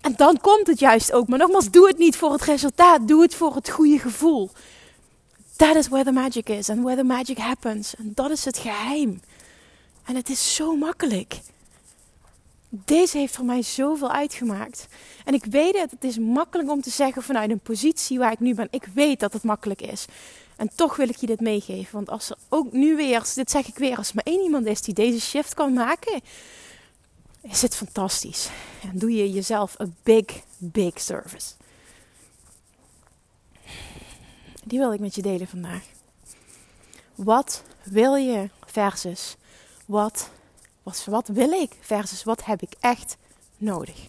En 0.01 0.13
dan 0.15 0.39
komt 0.41 0.67
het 0.67 0.79
juist 0.79 1.11
ook. 1.11 1.27
Maar 1.27 1.39
nogmaals, 1.39 1.71
doe 1.71 1.87
het 1.87 1.97
niet 1.97 2.15
voor 2.15 2.31
het 2.31 2.41
resultaat. 2.41 3.07
Doe 3.07 3.21
het 3.21 3.35
voor 3.35 3.55
het 3.55 3.69
goede 3.69 3.99
gevoel. 3.99 4.49
That 5.55 5.75
is 5.75 5.87
where 5.87 6.05
the 6.05 6.11
magic 6.11 6.49
is. 6.49 6.69
And 6.69 6.81
where 6.81 6.97
the 6.97 7.03
magic 7.03 7.37
happens. 7.37 7.95
En 7.95 8.11
dat 8.15 8.31
is 8.31 8.45
het 8.45 8.57
geheim. 8.57 9.21
En 10.05 10.15
het 10.15 10.29
is 10.29 10.55
zo 10.55 10.75
makkelijk. 10.75 11.39
Deze 12.69 13.17
heeft 13.17 13.35
voor 13.35 13.45
mij 13.45 13.61
zoveel 13.61 14.11
uitgemaakt. 14.11 14.87
En 15.25 15.33
ik 15.33 15.45
weet 15.45 15.77
het, 15.77 15.91
het 15.91 16.03
is 16.03 16.17
makkelijk 16.17 16.69
om 16.69 16.81
te 16.81 16.89
zeggen 16.89 17.23
vanuit 17.23 17.51
een 17.51 17.59
positie 17.59 18.19
waar 18.19 18.31
ik 18.31 18.39
nu 18.39 18.53
ben. 18.53 18.67
Ik 18.71 18.87
weet 18.93 19.19
dat 19.19 19.33
het 19.33 19.43
makkelijk 19.43 19.81
is. 19.81 20.05
En 20.55 20.69
toch 20.75 20.95
wil 20.95 21.09
ik 21.09 21.15
je 21.15 21.25
dit 21.25 21.39
meegeven. 21.39 21.93
Want 21.93 22.09
als 22.09 22.29
er 22.29 22.37
ook 22.49 22.71
nu 22.71 22.95
weer, 22.95 23.31
dit 23.35 23.51
zeg 23.51 23.67
ik 23.67 23.77
weer, 23.77 23.97
als 23.97 24.09
er 24.09 24.15
maar 24.15 24.33
één 24.33 24.43
iemand 24.43 24.65
is 24.65 24.81
die 24.81 24.93
deze 24.93 25.21
shift 25.21 25.53
kan 25.53 25.73
maken, 25.73 26.21
is 27.49 27.61
het 27.61 27.75
fantastisch. 27.75 28.49
En 28.81 28.99
doe 28.99 29.11
je 29.11 29.31
jezelf 29.31 29.75
een 29.77 29.95
big, 30.03 30.25
big 30.57 31.01
service. 31.01 31.53
Die 34.63 34.79
wil 34.79 34.93
ik 34.93 34.99
met 34.99 35.15
je 35.15 35.21
delen 35.21 35.47
vandaag. 35.47 35.83
Wat 37.15 37.63
wil 37.83 38.15
je 38.15 38.49
versus 38.65 39.35
wat, 39.85 40.29
wat, 40.83 41.05
wat 41.05 41.27
wil 41.27 41.51
ik 41.51 41.71
versus 41.79 42.23
wat 42.23 42.45
heb 42.45 42.61
ik 42.61 42.73
echt 42.79 43.17
nodig? 43.57 44.07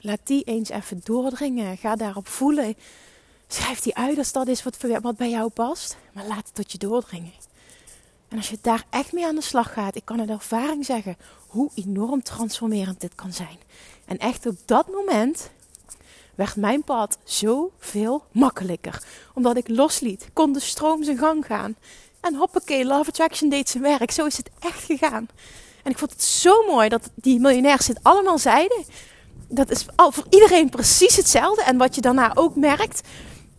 Laat 0.00 0.20
die 0.24 0.44
eens 0.44 0.68
even 0.68 1.00
doordringen. 1.04 1.76
Ga 1.76 1.96
daarop 1.96 2.28
voelen. 2.28 2.76
Schrijf 3.48 3.80
die 3.80 3.96
uit 3.96 4.18
als 4.18 4.32
dat 4.32 4.46
is 4.46 4.62
wat, 4.62 4.76
wat 5.02 5.16
bij 5.16 5.30
jou 5.30 5.50
past. 5.50 5.96
Maar 6.12 6.26
laat 6.26 6.46
het 6.46 6.54
tot 6.54 6.72
je 6.72 6.78
doordringen. 6.78 7.32
En 8.28 8.36
als 8.36 8.48
je 8.48 8.58
daar 8.60 8.84
echt 8.90 9.12
mee 9.12 9.26
aan 9.26 9.34
de 9.34 9.42
slag 9.42 9.72
gaat, 9.72 9.96
ik 9.96 10.04
kan 10.04 10.20
uit 10.20 10.28
ervaring 10.28 10.84
zeggen 10.84 11.16
hoe 11.46 11.70
enorm 11.74 12.22
transformerend 12.22 13.00
dit 13.00 13.14
kan 13.14 13.32
zijn. 13.32 13.58
En 14.04 14.18
echt 14.18 14.46
op 14.46 14.56
dat 14.64 14.88
moment 14.92 15.50
werd 16.34 16.56
mijn 16.56 16.84
pad 16.84 17.18
zoveel 17.24 18.24
makkelijker. 18.32 19.02
Omdat 19.34 19.56
ik 19.56 19.68
losliet, 19.68 20.28
kon 20.32 20.52
de 20.52 20.60
stroom 20.60 21.02
zijn 21.04 21.18
gang 21.18 21.46
gaan. 21.46 21.76
En 22.20 22.34
hoppakee, 22.34 22.84
Love 22.84 23.08
Attraction 23.08 23.48
deed 23.48 23.68
zijn 23.68 23.82
werk. 23.82 24.10
Zo 24.10 24.26
is 24.26 24.36
het 24.36 24.50
echt 24.58 24.84
gegaan. 24.84 25.28
En 25.82 25.90
ik 25.90 25.98
vond 25.98 26.10
het 26.10 26.22
zo 26.22 26.66
mooi 26.66 26.88
dat 26.88 27.10
die 27.14 27.40
miljonairs 27.40 27.86
dit 27.86 27.98
allemaal 28.02 28.38
zeiden. 28.38 28.84
Dat 29.48 29.70
is 29.70 29.86
voor 29.96 30.26
iedereen 30.30 30.68
precies 30.68 31.16
hetzelfde. 31.16 31.62
En 31.62 31.76
wat 31.76 31.94
je 31.94 32.00
daarna 32.00 32.34
ook 32.34 32.56
merkt, 32.56 33.00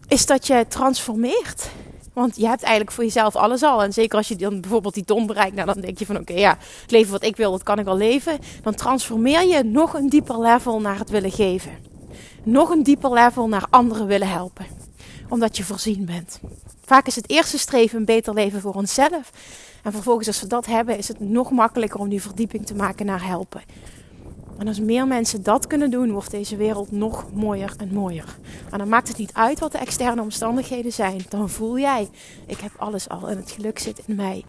is 0.08 0.25
dat 0.25 0.47
je 0.47 0.65
transformeert. 0.67 1.69
Want 2.19 2.36
je 2.36 2.47
hebt 2.47 2.62
eigenlijk 2.62 2.91
voor 2.91 3.03
jezelf 3.03 3.36
alles 3.36 3.63
al. 3.63 3.84
En 3.84 3.93
zeker 3.93 4.17
als 4.17 4.27
je 4.27 4.36
dan 4.36 4.62
bijvoorbeeld 4.62 4.93
die 4.93 5.05
ton 5.05 5.25
bereikt, 5.25 5.55
nou, 5.55 5.73
dan 5.73 5.82
denk 5.82 5.97
je 5.97 6.05
van 6.05 6.17
oké, 6.17 6.34
ja, 6.34 6.58
het 6.82 6.91
leven 6.91 7.12
wat 7.12 7.23
ik 7.23 7.36
wil, 7.36 7.51
dat 7.51 7.63
kan 7.63 7.79
ik 7.79 7.88
al 7.88 7.97
leven. 7.97 8.39
Dan 8.62 8.75
transformeer 8.75 9.47
je 9.47 9.63
nog 9.63 9.93
een 9.93 10.10
dieper 10.10 10.39
level 10.39 10.82
naar 10.82 10.97
het 10.97 11.10
willen 11.10 11.32
geven. 11.32 11.71
Nog 12.43 12.69
een 12.69 12.84
dieper 12.84 13.13
level 13.13 13.47
naar 13.47 13.65
anderen 13.69 14.08
willen 14.08 14.29
helpen. 14.29 14.65
Omdat 15.29 15.58
je 15.58 15.63
voorzien 15.63 16.05
bent. 16.05 16.39
Vaak 16.86 17.08
is 17.08 17.15
het 17.15 17.29
eerste 17.29 17.58
streven 17.58 17.99
een 17.99 18.05
beter 18.05 18.34
leven 18.34 18.62
voor 18.62 18.73
onszelf. 18.73 19.32
En 19.84 19.91
vervolgens, 19.91 20.27
als 20.27 20.41
we 20.41 20.47
dat 20.47 20.65
hebben, 20.65 20.97
is 20.97 21.08
het 21.08 21.19
nog 21.19 21.51
makkelijker 21.51 21.99
om 21.99 22.10
die 22.10 22.21
verdieping 22.21 22.65
te 22.65 22.75
maken 22.75 23.05
naar 23.05 23.25
helpen. 23.25 23.62
En 24.60 24.67
als 24.67 24.80
meer 24.80 25.08
mensen 25.08 25.43
dat 25.43 25.67
kunnen 25.67 25.91
doen, 25.91 26.12
wordt 26.12 26.32
deze 26.32 26.56
wereld 26.56 26.91
nog 26.91 27.26
mooier 27.34 27.74
en 27.78 27.93
mooier. 27.93 28.36
En 28.72 28.78
dan 28.78 28.89
maakt 28.89 29.08
het 29.08 29.17
niet 29.17 29.34
uit 29.34 29.60
wat 29.60 29.72
de 29.72 29.78
externe 29.78 30.22
omstandigheden 30.22 30.91
zijn. 30.91 31.22
Dan 31.30 31.50
voel 31.50 31.80
jij, 31.80 32.10
ik 32.45 32.60
heb 32.60 32.72
alles 32.78 33.10
al 33.10 33.30
en 33.30 33.38
het 33.38 33.52
geluk 33.52 33.80
zit 33.80 34.02
in 34.06 34.15
mij. 34.15 34.43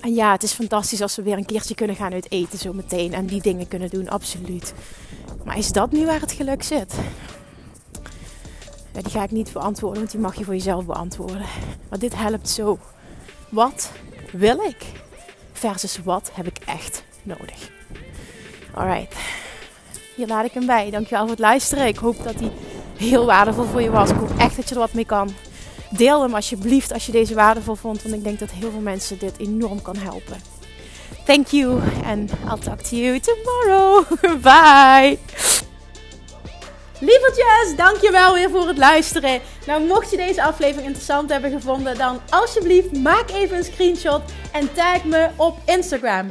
En 0.00 0.14
ja, 0.14 0.32
het 0.32 0.42
is 0.42 0.52
fantastisch 0.52 1.02
als 1.02 1.16
we 1.16 1.22
weer 1.22 1.36
een 1.36 1.46
keertje 1.46 1.74
kunnen 1.74 1.96
gaan 1.96 2.12
uit 2.12 2.30
eten 2.30 2.58
zo 2.58 2.72
meteen. 2.72 3.14
En 3.14 3.26
die 3.26 3.42
dingen 3.42 3.68
kunnen 3.68 3.90
doen, 3.90 4.08
absoluut. 4.08 4.74
Maar 5.44 5.58
is 5.58 5.72
dat 5.72 5.92
nu 5.92 6.06
waar 6.06 6.20
het 6.20 6.32
geluk 6.32 6.62
zit? 6.62 6.94
Ja, 8.92 9.02
die 9.02 9.12
ga 9.12 9.22
ik 9.22 9.30
niet 9.30 9.52
beantwoorden, 9.52 9.98
want 9.98 10.10
die 10.10 10.20
mag 10.20 10.34
je 10.34 10.44
voor 10.44 10.54
jezelf 10.54 10.86
beantwoorden. 10.86 11.46
Maar 11.88 11.98
dit 11.98 12.16
helpt 12.16 12.48
zo. 12.48 12.78
Wat 13.48 13.92
wil 14.32 14.62
ik? 14.62 14.86
Versus 15.52 15.98
wat 16.02 16.30
heb 16.34 16.46
ik 16.46 16.58
echt 16.58 17.04
nodig? 17.22 17.77
Alright. 18.78 19.14
Hier 20.14 20.26
laat 20.26 20.44
ik 20.44 20.52
hem 20.52 20.66
bij. 20.66 20.90
Dankjewel 20.90 21.20
voor 21.20 21.30
het 21.30 21.38
luisteren. 21.38 21.86
Ik 21.86 21.96
hoop 21.96 22.24
dat 22.24 22.34
hij 22.34 22.50
heel 22.96 23.26
waardevol 23.26 23.64
voor 23.64 23.82
je 23.82 23.90
was. 23.90 24.10
Ik 24.10 24.16
hoop 24.16 24.38
echt 24.38 24.56
dat 24.56 24.68
je 24.68 24.74
er 24.74 24.80
wat 24.80 24.92
mee 24.92 25.04
kan. 25.04 25.34
Deel 25.90 26.22
hem 26.22 26.34
alsjeblieft 26.34 26.92
als 26.92 27.06
je 27.06 27.12
deze 27.12 27.34
waardevol 27.34 27.74
vond. 27.74 28.02
Want 28.02 28.14
ik 28.14 28.24
denk 28.24 28.38
dat 28.38 28.50
heel 28.50 28.70
veel 28.70 28.80
mensen 28.80 29.18
dit 29.18 29.38
enorm 29.38 29.82
kan 29.82 29.96
helpen. 29.96 30.40
Thank 31.24 31.46
you. 31.46 31.80
And 32.04 32.30
I'll 32.30 32.58
talk 32.60 32.80
to 32.80 32.96
you 32.96 33.20
tomorrow. 33.20 34.04
Bye. 34.42 35.18
Lievertjes, 37.00 37.76
dankjewel 37.76 38.34
weer 38.34 38.50
voor 38.50 38.66
het 38.66 38.78
luisteren. 38.78 39.40
Nou, 39.66 39.86
mocht 39.86 40.10
je 40.10 40.16
deze 40.16 40.42
aflevering 40.42 40.86
interessant 40.86 41.30
hebben 41.30 41.50
gevonden, 41.50 41.98
dan 41.98 42.20
alsjeblieft 42.30 42.96
maak 42.96 43.30
even 43.30 43.56
een 43.56 43.64
screenshot 43.64 44.22
en 44.52 44.72
tag 44.72 45.04
me 45.04 45.28
op 45.36 45.58
Instagram. 45.64 46.30